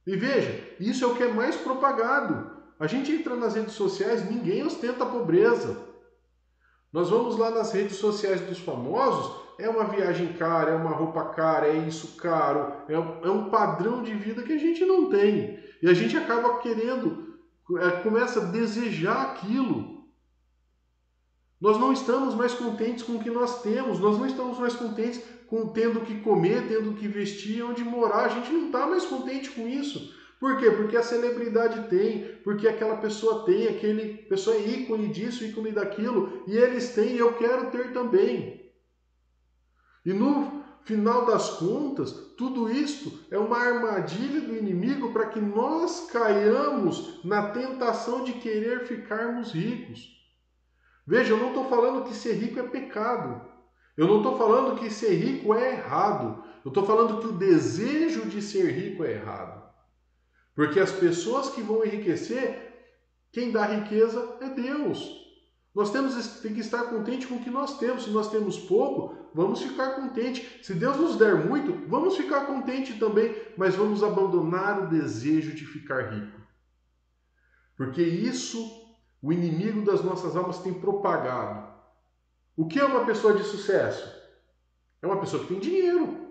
E 0.06 0.16
veja, 0.16 0.76
isso 0.80 1.04
é 1.04 1.08
o 1.08 1.16
que 1.16 1.24
é 1.24 1.28
mais 1.28 1.56
propagado. 1.56 2.52
A 2.80 2.88
gente 2.88 3.12
entra 3.12 3.36
nas 3.36 3.56
redes 3.56 3.74
sociais, 3.74 4.30
ninguém 4.30 4.64
ostenta 4.64 5.04
a 5.04 5.10
pobreza. 5.10 5.78
Nós 6.92 7.10
vamos 7.10 7.38
lá 7.38 7.50
nas 7.50 7.72
redes 7.72 7.96
sociais 7.96 8.42
dos 8.42 8.60
famosos, 8.60 9.42
é 9.58 9.70
uma 9.70 9.86
viagem 9.86 10.34
cara, 10.34 10.72
é 10.72 10.76
uma 10.76 10.92
roupa 10.92 11.24
cara, 11.30 11.68
é 11.68 11.78
isso 11.78 12.16
caro, 12.18 12.74
é, 12.90 12.94
é 12.94 13.32
um 13.32 13.50
padrão 13.50 14.04
de 14.04 14.14
vida 14.14 14.44
que 14.44 14.54
a 14.54 14.58
gente 14.58 14.86
não 14.86 15.10
tem. 15.10 15.60
E 15.82 15.88
a 15.88 15.94
gente 15.94 16.18
acaba 16.18 16.60
querendo, 16.60 17.40
é, 17.80 17.92
começa 18.02 18.42
a 18.42 18.46
desejar 18.46 19.22
aquilo. 19.22 20.04
Nós 21.60 21.80
não 21.80 21.94
estamos 21.94 22.36
mais 22.36 22.54
contentes 22.54 23.04
com 23.04 23.14
o 23.14 23.20
que 23.20 23.30
nós 23.30 23.62
temos, 23.62 24.00
nós 24.00 24.18
não 24.18 24.28
estamos 24.28 24.60
mais 24.60 24.76
contentes 24.76 25.24
com, 25.54 25.68
tendo 25.68 26.02
que 26.02 26.20
comer, 26.22 26.68
tendo 26.68 26.96
que 26.96 27.08
vestir, 27.08 27.62
onde 27.62 27.84
morar. 27.84 28.26
A 28.26 28.30
gente 28.30 28.52
não 28.52 28.66
está 28.66 28.88
mais 28.88 29.06
contente 29.06 29.52
com 29.52 29.68
isso. 29.68 30.12
Por 30.40 30.58
quê? 30.58 30.72
Porque 30.72 30.98
a 30.98 31.04
celebridade 31.04 31.90
tem, 31.90 32.40
porque 32.44 32.68
aquela 32.68 32.98
pessoa 32.98 33.46
tem, 33.46 33.68
aquele 33.68 34.18
pessoa 34.24 34.56
é 34.56 34.68
ícone 34.68 35.10
disso, 35.10 35.46
ícone 35.46 35.72
daquilo, 35.72 36.44
e 36.48 36.58
eles 36.58 36.96
têm, 36.96 37.14
e 37.14 37.20
eu 37.20 37.36
quero 37.36 37.70
ter 37.70 37.94
também. 37.94 38.68
E 40.04 40.12
no 40.12 40.64
final 40.86 41.28
das 41.28 41.52
contas, 41.52 42.12
tudo 42.36 42.72
isto 42.72 43.12
é 43.30 43.38
uma 43.38 43.60
armadilha 43.60 44.42
do 44.42 44.58
inimigo 44.58 45.14
para 45.14 45.28
que 45.28 45.40
nós 45.40 46.10
caiamos 46.12 47.24
na 47.24 47.52
tentação 47.52 48.24
de 48.24 48.34
querer 48.34 48.88
ficarmos 48.88 49.52
ricos. 49.52 50.20
Veja, 51.06 51.34
eu 51.34 51.38
não 51.38 51.50
estou 51.50 51.70
falando 51.70 52.06
que 52.06 52.16
ser 52.16 52.34
rico 52.34 52.60
é 52.60 52.64
pecado. 52.64 53.53
Eu 53.96 54.08
não 54.08 54.18
estou 54.18 54.38
falando 54.38 54.80
que 54.80 54.90
ser 54.90 55.14
rico 55.14 55.54
é 55.54 55.74
errado. 55.74 56.44
Eu 56.64 56.70
estou 56.70 56.86
falando 56.86 57.20
que 57.20 57.28
o 57.28 57.34
desejo 57.34 58.26
de 58.26 58.42
ser 58.42 58.72
rico 58.72 59.04
é 59.04 59.14
errado. 59.14 59.64
Porque 60.56 60.80
as 60.80 60.92
pessoas 60.92 61.50
que 61.50 61.62
vão 61.62 61.86
enriquecer, 61.86 62.74
quem 63.32 63.52
dá 63.52 63.66
riqueza 63.66 64.38
é 64.42 64.50
Deus. 64.50 65.22
Nós 65.74 65.92
temos 65.92 66.42
tem 66.42 66.54
que 66.54 66.60
estar 66.60 66.84
contente 66.84 67.26
com 67.26 67.36
o 67.36 67.44
que 67.44 67.50
nós 67.50 67.78
temos. 67.80 68.04
Se 68.04 68.12
nós 68.12 68.30
temos 68.30 68.60
pouco, 68.60 69.16
vamos 69.34 69.62
ficar 69.62 69.96
contente. 69.96 70.60
Se 70.64 70.74
Deus 70.74 70.98
nos 70.98 71.16
der 71.16 71.36
muito, 71.36 71.88
vamos 71.90 72.16
ficar 72.16 72.46
contente 72.46 73.00
também, 73.00 73.36
mas 73.58 73.76
vamos 73.76 74.04
abandonar 74.04 74.84
o 74.84 74.88
desejo 74.88 75.56
de 75.56 75.66
ficar 75.66 76.14
rico. 76.14 76.40
Porque 77.76 78.04
isso 78.04 78.84
o 79.22 79.32
inimigo 79.32 79.84
das 79.84 80.04
nossas 80.04 80.36
almas 80.36 80.60
tem 80.60 80.74
propagado. 80.74 81.73
O 82.56 82.68
que 82.68 82.80
é 82.80 82.86
uma 82.86 83.06
pessoa 83.06 83.34
de 83.34 83.44
sucesso? 83.44 84.12
É 85.02 85.08
uma 85.08 85.20
pessoa 85.20 85.42
que 85.44 85.50
tem 85.50 85.60
dinheiro. 85.60 86.24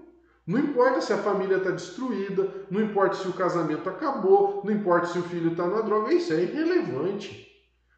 Não 0.46 0.58
importa 0.58 1.00
se 1.00 1.12
a 1.12 1.18
família 1.18 1.58
está 1.58 1.70
destruída, 1.70 2.66
não 2.70 2.80
importa 2.80 3.16
se 3.16 3.28
o 3.28 3.32
casamento 3.32 3.88
acabou, 3.88 4.62
não 4.64 4.72
importa 4.72 5.06
se 5.06 5.18
o 5.18 5.22
filho 5.22 5.52
está 5.52 5.66
na 5.66 5.82
droga, 5.82 6.12
isso 6.12 6.32
é 6.32 6.42
irrelevante. 6.42 7.48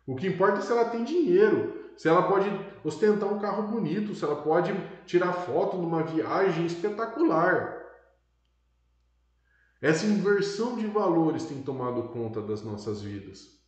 O 0.07 0.15
que 0.15 0.27
importa 0.27 0.59
é 0.59 0.61
se 0.61 0.71
ela 0.71 0.91
tem 0.91 1.05
dinheiro, 1.05 1.93
se 1.97 2.09
ela 2.09 2.29
pode 2.29 2.51
ostentar 2.83 3.33
um 3.33 3.39
carro 3.39 3.69
bonito, 3.69 4.15
se 4.15 4.25
ela 4.25 4.43
pode 4.43 4.73
tirar 5.07 5.33
foto 5.33 5.77
numa 5.79 6.03
viagem 6.03 6.67
espetacular. 6.67 7.83
Essa 9.81 10.07
inversão 10.07 10.77
de 10.77 10.87
valores 10.87 11.45
tem 11.45 11.63
tomado 11.63 12.09
conta 12.09 12.43
das 12.43 12.63
nossas 12.63 13.01
vidas. 13.01 13.59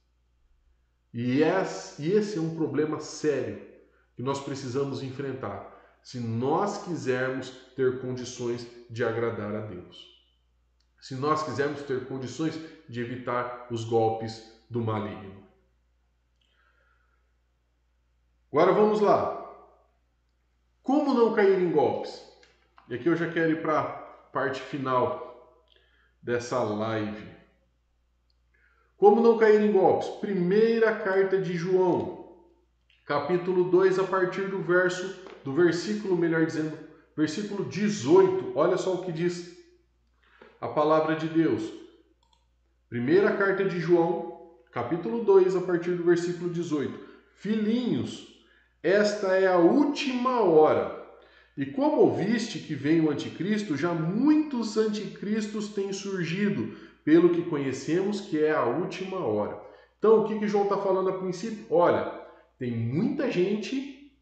E 1.15 1.41
esse 1.43 2.39
é 2.39 2.41
um 2.41 2.57
problema 2.57 3.01
sério 3.01 3.76
que 4.17 4.23
nós 4.23 4.41
precisamos 4.41 5.03
enfrentar 5.03 5.77
se 6.03 6.21
nós 6.21 6.85
quisermos 6.85 7.51
ter 7.75 8.01
condições 8.01 8.65
de 8.89 9.05
agradar 9.05 9.53
a 9.57 9.61
Deus. 9.63 10.17
Se 11.01 11.17
nós 11.17 11.43
quisermos 11.43 11.83
ter 11.83 12.07
condições 12.07 12.57
de 12.89 13.01
evitar 13.01 13.67
os 13.73 13.85
golpes 13.85 14.57
do 14.71 14.81
maligno. 14.81 15.45
Agora 18.53 18.73
vamos 18.73 19.01
lá. 19.01 19.53
Como 20.81 21.13
não 21.13 21.35
cair 21.35 21.61
em 21.61 21.73
golpes? 21.73 22.25
E 22.89 22.95
aqui 22.95 23.09
eu 23.09 23.17
já 23.17 23.29
quero 23.29 23.51
ir 23.51 23.61
para 23.61 23.81
a 23.81 23.85
parte 23.85 24.61
final 24.61 25.67
dessa 26.23 26.63
live. 26.63 27.35
Como 28.97 29.21
não 29.21 29.37
cair 29.37 29.61
em 29.61 29.73
golpes? 29.73 30.09
Primeira 30.21 30.95
carta 31.01 31.37
de 31.43 31.55
João, 31.57 32.16
capítulo 33.07 33.71
2, 33.71 34.01
a 34.01 34.05
partir 34.05 34.49
do 34.49 34.61
verso 34.61 35.25
do 35.45 35.55
versículo, 35.55 36.17
melhor 36.17 36.45
dizendo, 36.45 36.77
versículo 37.17 37.65
18. 37.65 38.53
Olha 38.57 38.77
só 38.77 38.95
o 38.95 39.05
que 39.05 39.13
diz 39.13 39.57
a 40.61 40.67
palavra 40.67 41.15
de 41.15 41.29
Deus. 41.29 41.73
Primeira 42.89 43.37
carta 43.37 43.65
de 43.65 43.79
João, 43.79 44.57
capítulo 44.73 45.25
2, 45.25 45.55
a 45.55 45.61
partir 45.61 45.93
do 45.93 46.03
versículo 46.03 46.51
18. 46.51 46.99
Filhinhos, 47.37 48.45
esta 48.83 49.29
é 49.37 49.47
a 49.47 49.57
última 49.57 50.41
hora. 50.41 51.05
E 51.57 51.65
como 51.65 51.99
ouviste 51.99 52.59
que 52.59 52.75
vem 52.75 53.01
o 53.01 53.11
anticristo, 53.11 53.77
já 53.77 53.95
muitos 53.95 54.77
anticristos 54.77 55.69
têm 55.69 55.93
surgido, 55.93 56.77
pelo 57.05 57.31
que 57.31 57.43
conhecemos 57.43 58.21
que 58.21 58.43
é 58.43 58.51
a 58.51 58.65
última 58.65 59.19
hora. 59.19 59.61
Então, 59.97 60.23
o 60.23 60.25
que, 60.27 60.41
que 60.41 60.49
João 60.49 60.65
está 60.65 60.77
falando 60.77 61.09
a 61.09 61.19
princípio? 61.19 61.65
Olha, 61.71 62.26
tem 62.59 62.77
muita 62.77 63.31
gente 63.31 64.13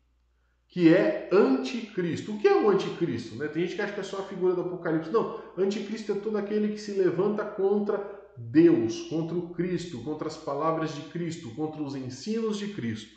que 0.69 0.93
é 0.93 1.29
anticristo. 1.33 2.33
O 2.33 2.39
que 2.39 2.49
é 2.49 2.61
o 2.61 2.69
anticristo? 2.69 3.37
Né? 3.37 3.47
Tem 3.47 3.63
gente 3.63 3.77
que 3.77 3.83
acha 3.83 3.93
que 3.93 4.01
é 4.01 4.03
só 4.03 4.19
a 4.19 4.25
figura 4.25 4.55
do 4.55 4.63
Apocalipse. 4.63 5.13
Não, 5.13 5.41
anticristo 5.57 6.13
é 6.13 6.15
todo 6.17 6.37
aquele 6.37 6.69
que 6.69 6.81
se 6.81 6.93
levanta 6.93 7.45
contra 7.45 8.23
Deus, 8.37 9.03
contra 9.03 9.37
o 9.37 9.51
Cristo, 9.51 10.03
contra 10.03 10.27
as 10.27 10.37
palavras 10.37 10.95
de 10.95 11.03
Cristo, 11.03 11.55
contra 11.55 11.81
os 11.81 11.95
ensinos 11.95 12.59
de 12.59 12.75
Cristo. 12.75 13.17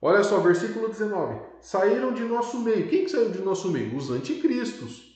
Olha 0.00 0.22
só, 0.22 0.38
versículo 0.38 0.88
19. 0.88 1.40
Saíram 1.60 2.14
de 2.14 2.22
nosso 2.22 2.60
meio. 2.60 2.88
Quem 2.88 3.04
que 3.04 3.10
saiu 3.10 3.30
de 3.30 3.42
nosso 3.42 3.68
meio? 3.70 3.96
Os 3.96 4.10
anticristos. 4.10 5.09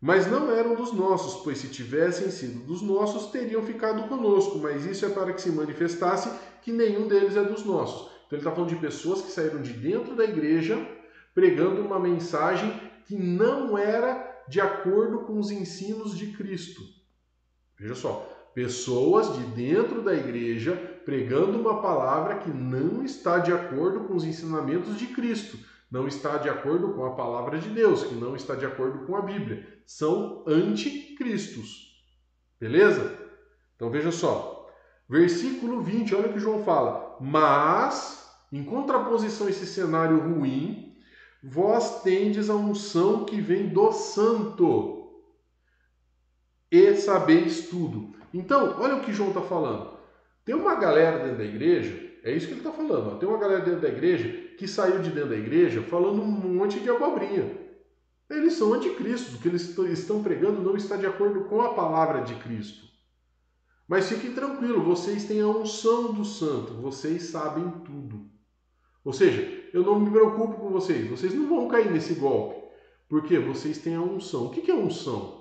Mas 0.00 0.26
não 0.26 0.50
eram 0.50 0.74
dos 0.74 0.92
nossos, 0.92 1.42
pois 1.42 1.58
se 1.58 1.68
tivessem 1.68 2.30
sido 2.30 2.64
dos 2.64 2.80
nossos, 2.80 3.30
teriam 3.30 3.62
ficado 3.62 4.08
conosco. 4.08 4.58
Mas 4.58 4.86
isso 4.86 5.04
é 5.04 5.10
para 5.10 5.32
que 5.32 5.42
se 5.42 5.50
manifestasse 5.50 6.30
que 6.62 6.72
nenhum 6.72 7.06
deles 7.06 7.36
é 7.36 7.44
dos 7.44 7.64
nossos. 7.64 8.10
Então 8.26 8.38
ele 8.38 8.38
está 8.38 8.50
falando 8.50 8.70
de 8.70 8.76
pessoas 8.76 9.20
que 9.20 9.30
saíram 9.30 9.60
de 9.60 9.72
dentro 9.72 10.14
da 10.14 10.24
igreja 10.24 10.78
pregando 11.34 11.82
uma 11.82 11.98
mensagem 11.98 12.72
que 13.04 13.14
não 13.14 13.76
era 13.76 14.44
de 14.48 14.60
acordo 14.60 15.20
com 15.20 15.38
os 15.38 15.50
ensinos 15.50 16.16
de 16.16 16.28
Cristo. 16.28 16.82
Veja 17.78 17.94
só, 17.94 18.28
pessoas 18.54 19.36
de 19.36 19.44
dentro 19.44 20.02
da 20.02 20.14
igreja 20.14 20.76
pregando 21.04 21.58
uma 21.58 21.80
palavra 21.80 22.38
que 22.38 22.50
não 22.50 23.04
está 23.04 23.38
de 23.38 23.52
acordo 23.52 24.00
com 24.00 24.14
os 24.14 24.24
ensinamentos 24.24 24.98
de 24.98 25.06
Cristo, 25.08 25.58
não 25.90 26.06
está 26.06 26.36
de 26.36 26.48
acordo 26.48 26.92
com 26.92 27.04
a 27.04 27.14
palavra 27.14 27.58
de 27.58 27.68
Deus, 27.68 28.04
que 28.04 28.14
não 28.14 28.36
está 28.36 28.54
de 28.54 28.64
acordo 28.64 29.06
com 29.06 29.16
a 29.16 29.22
Bíblia. 29.22 29.66
São 29.90 30.44
anticristos. 30.46 32.00
Beleza? 32.60 33.18
Então 33.74 33.90
veja 33.90 34.12
só. 34.12 34.70
Versículo 35.08 35.82
20, 35.82 36.14
olha 36.14 36.28
o 36.28 36.32
que 36.32 36.38
João 36.38 36.62
fala. 36.62 37.16
Mas 37.20 38.30
em 38.52 38.62
contraposição 38.62 39.48
a 39.48 39.50
esse 39.50 39.66
cenário 39.66 40.20
ruim, 40.20 40.96
vós 41.42 42.02
tendes 42.02 42.48
a 42.48 42.54
unção 42.54 43.24
que 43.24 43.40
vem 43.40 43.66
do 43.66 43.90
santo 43.90 45.10
e 46.70 46.94
sabeis 46.94 47.68
tudo. 47.68 48.14
Então, 48.32 48.76
olha 48.80 48.94
o 48.94 49.00
que 49.00 49.12
João 49.12 49.30
está 49.30 49.42
falando. 49.42 49.98
Tem 50.44 50.54
uma 50.54 50.76
galera 50.76 51.18
dentro 51.18 51.38
da 51.38 51.44
igreja, 51.44 52.00
é 52.22 52.30
isso 52.30 52.46
que 52.46 52.52
ele 52.52 52.60
está 52.60 52.72
falando. 52.72 53.08
Ó, 53.08 53.14
tem 53.16 53.28
uma 53.28 53.38
galera 53.38 53.64
dentro 53.64 53.80
da 53.80 53.88
igreja 53.88 54.28
que 54.56 54.68
saiu 54.68 55.02
de 55.02 55.10
dentro 55.10 55.30
da 55.30 55.36
igreja 55.36 55.82
falando 55.82 56.22
um 56.22 56.54
monte 56.54 56.78
de 56.78 56.88
abobrinha. 56.88 57.59
Eles 58.30 58.52
são 58.52 58.72
anticristos, 58.72 59.34
o 59.34 59.38
que 59.38 59.48
eles 59.48 59.76
estão 59.76 60.22
pregando 60.22 60.62
não 60.62 60.76
está 60.76 60.96
de 60.96 61.04
acordo 61.04 61.46
com 61.46 61.60
a 61.60 61.74
palavra 61.74 62.22
de 62.22 62.36
Cristo. 62.36 62.88
Mas 63.88 64.08
fiquem 64.08 64.32
tranquilos, 64.32 64.84
vocês 64.84 65.24
têm 65.24 65.40
a 65.40 65.48
unção 65.48 66.12
do 66.12 66.24
santo, 66.24 66.74
vocês 66.74 67.24
sabem 67.24 67.68
tudo. 67.84 68.30
Ou 69.04 69.12
seja, 69.12 69.68
eu 69.72 69.82
não 69.82 69.98
me 69.98 70.08
preocupo 70.08 70.60
com 70.60 70.70
vocês, 70.70 71.10
vocês 71.10 71.34
não 71.34 71.48
vão 71.48 71.66
cair 71.66 71.90
nesse 71.90 72.14
golpe, 72.14 72.62
porque 73.08 73.36
vocês 73.40 73.78
têm 73.78 73.96
a 73.96 74.00
unção. 74.00 74.46
O 74.46 74.50
que 74.50 74.70
é 74.70 74.74
unção? 74.74 75.40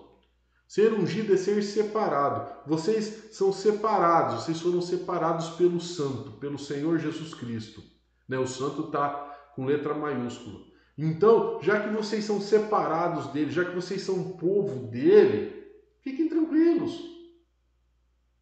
Ser 0.68 0.92
ungido 0.94 1.34
é 1.34 1.38
ser 1.38 1.62
separado. 1.62 2.52
Vocês 2.66 3.30
são 3.32 3.54
separados, 3.54 4.44
vocês 4.44 4.60
foram 4.62 4.82
separados 4.82 5.50
pelo 5.50 5.80
Santo, 5.80 6.32
pelo 6.40 6.58
Senhor 6.58 6.98
Jesus 6.98 7.36
Cristo. 7.36 7.84
Né? 8.28 8.40
O 8.40 8.48
Santo 8.48 8.86
está 8.86 9.52
com 9.56 9.66
letra 9.66 9.94
maiúscula. 9.94 10.69
Então, 11.02 11.62
já 11.62 11.82
que 11.82 11.96
vocês 11.96 12.26
são 12.26 12.42
separados 12.42 13.28
dele, 13.28 13.52
já 13.52 13.64
que 13.64 13.74
vocês 13.74 14.02
são 14.02 14.34
povo 14.34 14.88
dele, 14.88 15.66
fiquem 16.02 16.28
tranquilos. 16.28 17.02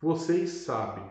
Vocês 0.02 0.50
sabem. 0.50 1.04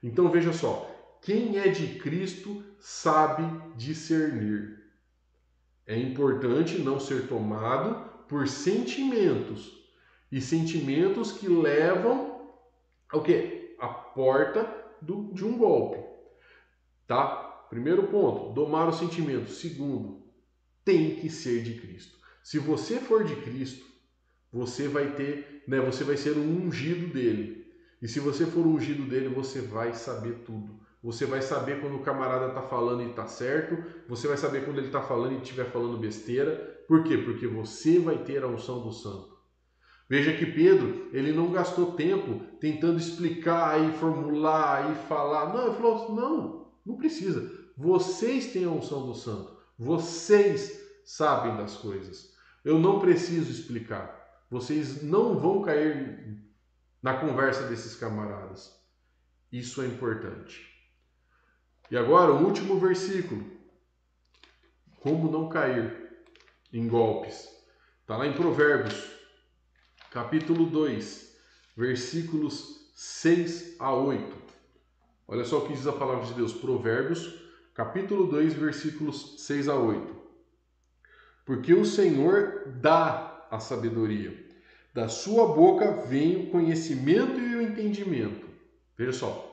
Então 0.00 0.30
veja 0.30 0.52
só, 0.52 0.88
quem 1.20 1.58
é 1.58 1.66
de 1.66 1.98
Cristo 1.98 2.62
sabe 2.78 3.42
discernir. 3.76 4.80
É 5.88 5.98
importante 5.98 6.78
não 6.78 7.00
ser 7.00 7.26
tomado 7.26 8.08
por 8.28 8.46
sentimentos 8.46 9.76
e 10.30 10.40
sentimentos 10.40 11.32
que 11.32 11.48
levam 11.48 12.48
ao 13.10 13.24
que? 13.24 13.74
A 13.80 13.88
porta 13.88 14.72
do, 15.00 15.34
de 15.34 15.44
um 15.44 15.58
golpe. 15.58 15.98
Tá? 17.08 17.66
Primeiro 17.68 18.06
ponto, 18.06 18.52
domar 18.52 18.88
os 18.88 18.98
sentimentos. 18.98 19.58
Segundo, 19.58 20.21
tem 20.84 21.16
que 21.16 21.28
ser 21.30 21.62
de 21.62 21.74
Cristo. 21.74 22.16
Se 22.42 22.58
você 22.58 22.98
for 22.98 23.24
de 23.24 23.36
Cristo, 23.36 23.84
você 24.52 24.88
vai 24.88 25.14
ter, 25.14 25.62
né, 25.66 25.80
você 25.80 26.04
vai 26.04 26.16
ser 26.16 26.36
um 26.36 26.66
ungido 26.66 27.12
dele. 27.12 27.66
E 28.00 28.08
se 28.08 28.18
você 28.18 28.44
for 28.44 28.66
ungido 28.66 29.04
dele, 29.04 29.28
você 29.28 29.60
vai 29.60 29.94
saber 29.94 30.42
tudo. 30.44 30.80
Você 31.02 31.24
vai 31.24 31.40
saber 31.42 31.80
quando 31.80 31.96
o 31.96 32.02
camarada 32.02 32.48
está 32.48 32.62
falando 32.62 33.02
e 33.02 33.10
está 33.10 33.26
certo. 33.26 33.76
Você 34.08 34.28
vai 34.28 34.36
saber 34.36 34.64
quando 34.64 34.78
ele 34.78 34.88
está 34.88 35.00
falando 35.00 35.34
e 35.34 35.42
estiver 35.42 35.70
falando 35.70 35.98
besteira. 35.98 36.84
Por 36.86 37.02
quê? 37.04 37.18
Porque 37.18 37.46
você 37.46 37.98
vai 37.98 38.18
ter 38.18 38.42
a 38.42 38.48
unção 38.48 38.82
do 38.82 38.92
santo. 38.92 39.32
Veja 40.08 40.32
que 40.36 40.44
Pedro, 40.44 41.08
ele 41.12 41.32
não 41.32 41.50
gastou 41.50 41.92
tempo 41.92 42.40
tentando 42.60 42.98
explicar 42.98 43.82
e 43.82 43.92
formular 43.94 44.92
e 44.92 45.08
falar. 45.08 45.52
Não, 45.54 45.68
ele 45.68 45.76
falou: 45.76 46.14
não, 46.14 46.72
não 46.84 46.96
precisa. 46.96 47.50
Vocês 47.76 48.52
têm 48.52 48.64
a 48.64 48.68
unção 48.68 49.06
do 49.06 49.14
santo. 49.14 49.56
Vocês 49.78 50.80
sabem 51.04 51.56
das 51.56 51.76
coisas. 51.76 52.34
Eu 52.64 52.78
não 52.78 53.00
preciso 53.00 53.50
explicar. 53.50 54.44
Vocês 54.50 55.02
não 55.02 55.38
vão 55.38 55.62
cair 55.62 56.38
na 57.02 57.16
conversa 57.18 57.66
desses 57.66 57.96
camaradas. 57.96 58.72
Isso 59.50 59.82
é 59.82 59.86
importante. 59.86 60.66
E 61.90 61.96
agora, 61.96 62.32
o 62.32 62.44
último 62.44 62.78
versículo. 62.78 63.50
Como 65.00 65.30
não 65.30 65.48
cair 65.48 66.02
em 66.72 66.88
golpes. 66.88 67.48
Está 68.00 68.16
lá 68.16 68.26
em 68.26 68.32
Provérbios, 68.32 69.10
capítulo 70.10 70.66
2, 70.66 71.36
versículos 71.76 72.90
6 72.94 73.76
a 73.78 73.92
8. 73.94 74.36
Olha 75.28 75.44
só 75.44 75.58
o 75.58 75.66
que 75.66 75.72
diz 75.72 75.86
a 75.86 75.92
palavra 75.92 76.26
de 76.26 76.34
Deus. 76.34 76.52
Provérbios, 76.52 77.41
capítulo 77.74 78.26
2, 78.26 78.54
versículos 78.54 79.36
6 79.46 79.68
a 79.68 79.76
8. 79.76 80.14
Porque 81.44 81.74
o 81.74 81.84
Senhor 81.84 82.72
dá 82.80 83.46
a 83.50 83.58
sabedoria. 83.58 84.42
Da 84.94 85.08
sua 85.08 85.54
boca 85.54 86.02
vem 86.06 86.36
o 86.36 86.50
conhecimento 86.50 87.40
e 87.40 87.56
o 87.56 87.62
entendimento. 87.62 88.46
Veja 88.96 89.12
só. 89.12 89.48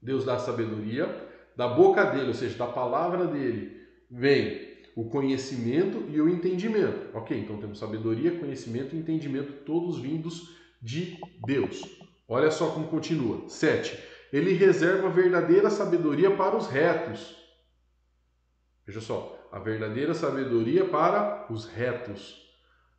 Deus 0.00 0.24
dá 0.24 0.34
a 0.34 0.38
sabedoria, 0.38 1.28
da 1.56 1.66
boca 1.66 2.04
dele, 2.04 2.28
ou 2.28 2.34
seja, 2.34 2.56
da 2.56 2.66
palavra 2.66 3.26
dele, 3.26 3.80
vem 4.08 4.68
o 4.94 5.04
conhecimento 5.04 6.04
e 6.08 6.20
o 6.20 6.28
entendimento. 6.28 7.16
Ok, 7.16 7.36
então 7.36 7.56
temos 7.58 7.78
sabedoria, 7.78 8.38
conhecimento 8.38 8.94
e 8.94 8.98
entendimento, 8.98 9.64
todos 9.64 9.98
vindos 9.98 10.56
de 10.80 11.18
Deus. 11.46 11.82
Olha 12.28 12.50
só 12.50 12.70
como 12.70 12.88
continua. 12.88 13.48
7. 13.48 13.98
Ele 14.32 14.52
reserva 14.52 15.08
a 15.08 15.10
verdadeira 15.10 15.70
sabedoria 15.70 16.36
para 16.36 16.56
os 16.56 16.66
retos. 16.66 17.36
Veja 18.86 19.00
só, 19.00 19.48
a 19.50 19.58
verdadeira 19.58 20.14
sabedoria 20.14 20.86
para 20.86 21.46
os 21.50 21.66
retos, 21.66 22.46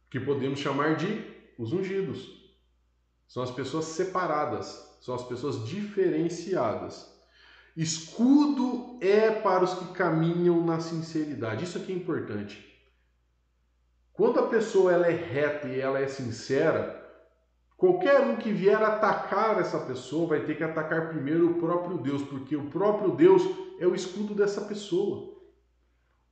que 0.09 0.19
podemos 0.19 0.59
chamar 0.59 0.95
de 0.95 1.23
os 1.57 1.73
ungidos. 1.73 2.39
São 3.27 3.43
as 3.43 3.51
pessoas 3.51 3.85
separadas, 3.85 4.97
são 5.01 5.13
as 5.13 5.23
pessoas 5.23 5.67
diferenciadas. 5.67 7.13
Escudo 7.77 8.97
é 8.99 9.29
para 9.31 9.63
os 9.63 9.73
que 9.75 9.93
caminham 9.93 10.65
na 10.65 10.79
sinceridade. 10.79 11.63
Isso 11.63 11.77
aqui 11.77 11.93
é 11.93 11.95
importante. 11.95 12.65
Quando 14.11 14.39
a 14.39 14.47
pessoa 14.47 14.91
ela 14.91 15.07
é 15.07 15.13
reta 15.13 15.67
e 15.67 15.79
ela 15.79 15.99
é 15.99 16.07
sincera, 16.07 16.98
qualquer 17.79 18.19
um 18.19 18.35
que 18.35 18.51
vier 18.51 18.83
atacar 18.83 19.57
essa 19.59 19.79
pessoa 19.79 20.27
vai 20.27 20.45
ter 20.45 20.57
que 20.57 20.63
atacar 20.63 21.07
primeiro 21.07 21.51
o 21.51 21.59
próprio 21.59 21.97
Deus, 21.97 22.21
porque 22.21 22.53
o 22.55 22.69
próprio 22.69 23.15
Deus 23.15 23.41
é 23.79 23.87
o 23.87 23.95
escudo 23.95 24.35
dessa 24.35 24.59
pessoa. 24.65 25.39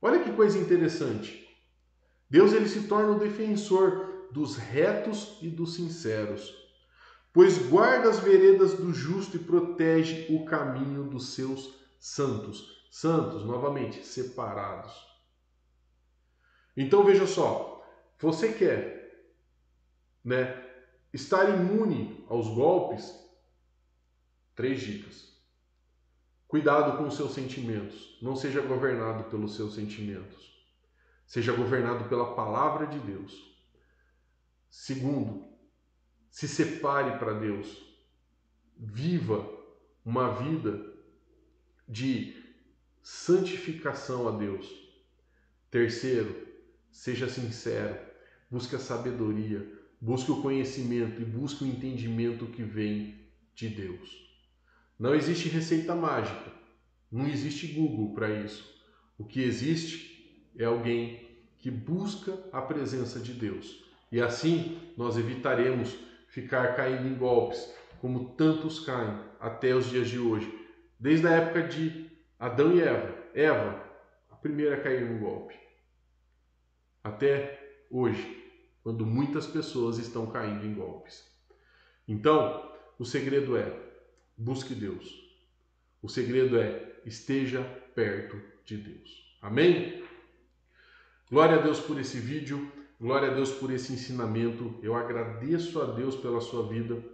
Olha 0.00 0.22
que 0.22 0.30
coisa 0.30 0.58
interessante. 0.58 1.48
Deus 2.28 2.52
ele 2.52 2.68
se 2.68 2.86
torna 2.86 3.12
o 3.12 3.18
defensor 3.18 4.28
dos 4.30 4.56
retos 4.56 5.38
e 5.40 5.48
dos 5.48 5.74
sinceros, 5.74 6.54
pois 7.32 7.56
guarda 7.56 8.10
as 8.10 8.20
veredas 8.20 8.74
do 8.74 8.92
justo 8.92 9.38
e 9.38 9.40
protege 9.40 10.26
o 10.28 10.44
caminho 10.44 11.04
dos 11.04 11.34
seus 11.34 11.74
santos. 11.98 12.86
Santos, 12.90 13.42
novamente, 13.44 14.04
separados. 14.04 14.92
Então 16.76 17.04
veja 17.04 17.26
só, 17.26 17.82
você 18.18 18.52
quer, 18.52 19.32
né, 20.22 20.67
estar 21.12 21.48
imune 21.48 22.24
aos 22.28 22.48
golpes? 22.48 23.14
Três 24.54 24.80
dicas. 24.80 25.28
Cuidado 26.48 26.96
com 26.96 27.08
os 27.08 27.14
seus 27.14 27.32
sentimentos. 27.32 28.18
Não 28.22 28.34
seja 28.34 28.60
governado 28.60 29.24
pelos 29.24 29.54
seus 29.54 29.74
sentimentos. 29.74 30.66
Seja 31.26 31.52
governado 31.52 32.08
pela 32.08 32.34
palavra 32.34 32.86
de 32.86 32.98
Deus. 33.00 33.54
Segundo, 34.70 35.46
se 36.30 36.48
separe 36.48 37.18
para 37.18 37.34
Deus. 37.34 37.86
Viva 38.76 39.46
uma 40.04 40.32
vida 40.34 40.94
de 41.86 42.42
santificação 43.02 44.26
a 44.28 44.30
Deus. 44.30 44.66
Terceiro, 45.70 46.46
seja 46.90 47.28
sincero. 47.28 47.98
Busque 48.50 48.74
a 48.76 48.78
sabedoria. 48.78 49.77
Busque 50.00 50.30
o 50.30 50.40
conhecimento 50.40 51.20
e 51.20 51.24
busque 51.24 51.64
o 51.64 51.66
entendimento 51.66 52.46
que 52.46 52.62
vem 52.62 53.16
de 53.54 53.68
Deus. 53.68 54.28
Não 54.98 55.14
existe 55.14 55.48
receita 55.48 55.94
mágica, 55.94 56.52
não 57.10 57.26
existe 57.26 57.66
Google 57.68 58.14
para 58.14 58.30
isso. 58.30 58.76
O 59.18 59.24
que 59.24 59.42
existe 59.42 60.50
é 60.56 60.64
alguém 60.64 61.26
que 61.58 61.70
busca 61.70 62.38
a 62.52 62.62
presença 62.62 63.18
de 63.18 63.32
Deus. 63.32 63.84
E 64.12 64.20
assim 64.20 64.78
nós 64.96 65.16
evitaremos 65.16 65.96
ficar 66.28 66.76
caindo 66.76 67.08
em 67.08 67.16
golpes, 67.16 67.74
como 68.00 68.30
tantos 68.30 68.80
caem 68.80 69.18
até 69.40 69.74
os 69.74 69.90
dias 69.90 70.08
de 70.08 70.18
hoje. 70.18 70.52
Desde 70.98 71.26
a 71.26 71.32
época 71.32 71.64
de 71.64 72.06
Adão 72.38 72.76
e 72.76 72.80
Eva. 72.80 73.16
Eva, 73.34 73.84
a 74.30 74.36
primeira 74.36 74.76
a 74.76 74.80
cair 74.80 75.08
no 75.08 75.18
golpe. 75.18 75.54
Até 77.02 77.84
hoje, 77.90 78.37
quando 78.88 79.04
muitas 79.04 79.46
pessoas 79.46 79.98
estão 79.98 80.28
caindo 80.28 80.64
em 80.64 80.72
golpes. 80.72 81.22
Então, 82.08 82.72
o 82.98 83.04
segredo 83.04 83.54
é 83.54 83.70
busque 84.34 84.74
Deus. 84.74 85.28
O 86.00 86.08
segredo 86.08 86.58
é 86.58 86.98
esteja 87.04 87.62
perto 87.94 88.40
de 88.64 88.78
Deus. 88.78 89.36
Amém? 89.42 90.02
Glória 91.30 91.56
a 91.56 91.60
Deus 91.60 91.78
por 91.80 92.00
esse 92.00 92.18
vídeo, 92.18 92.72
glória 92.98 93.30
a 93.30 93.34
Deus 93.34 93.50
por 93.50 93.70
esse 93.70 93.92
ensinamento. 93.92 94.78
Eu 94.82 94.94
agradeço 94.96 95.82
a 95.82 95.84
Deus 95.84 96.16
pela 96.16 96.40
sua 96.40 96.66
vida 96.66 97.04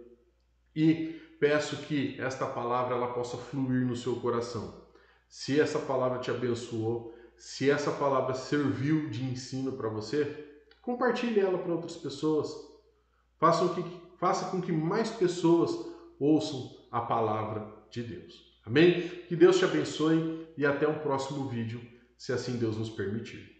e 0.73 1.19
peço 1.41 1.75
que 1.87 2.15
esta 2.21 2.45
palavra 2.45 2.95
ela 2.95 3.11
possa 3.11 3.35
fluir 3.35 3.85
no 3.85 3.97
seu 3.97 4.15
coração. 4.21 4.81
Se 5.27 5.59
essa 5.59 5.79
palavra 5.79 6.19
te 6.19 6.31
abençoou, 6.31 7.13
se 7.35 7.69
essa 7.69 7.91
palavra 7.91 8.33
serviu 8.33 9.09
de 9.09 9.25
ensino 9.25 9.73
para 9.73 9.89
você, 9.89 10.54
compartilhe 10.85 11.39
ela 11.39 11.57
para 11.57 11.73
outras 11.73 11.97
pessoas. 11.97 12.55
Faça, 13.39 13.67
que, 13.69 13.83
faça 14.19 14.51
com 14.51 14.61
que 14.61 14.71
mais 14.71 15.09
pessoas 15.09 15.75
ouçam 16.19 16.77
a 16.91 17.01
palavra 17.01 17.67
de 17.89 18.03
Deus. 18.03 18.55
Amém? 18.63 19.09
Que 19.27 19.35
Deus 19.35 19.57
te 19.57 19.65
abençoe 19.65 20.47
e 20.55 20.65
até 20.65 20.87
um 20.87 20.99
próximo 20.99 21.49
vídeo, 21.49 21.81
se 22.17 22.31
assim 22.31 22.57
Deus 22.57 22.77
nos 22.77 22.89
permitir. 22.89 23.54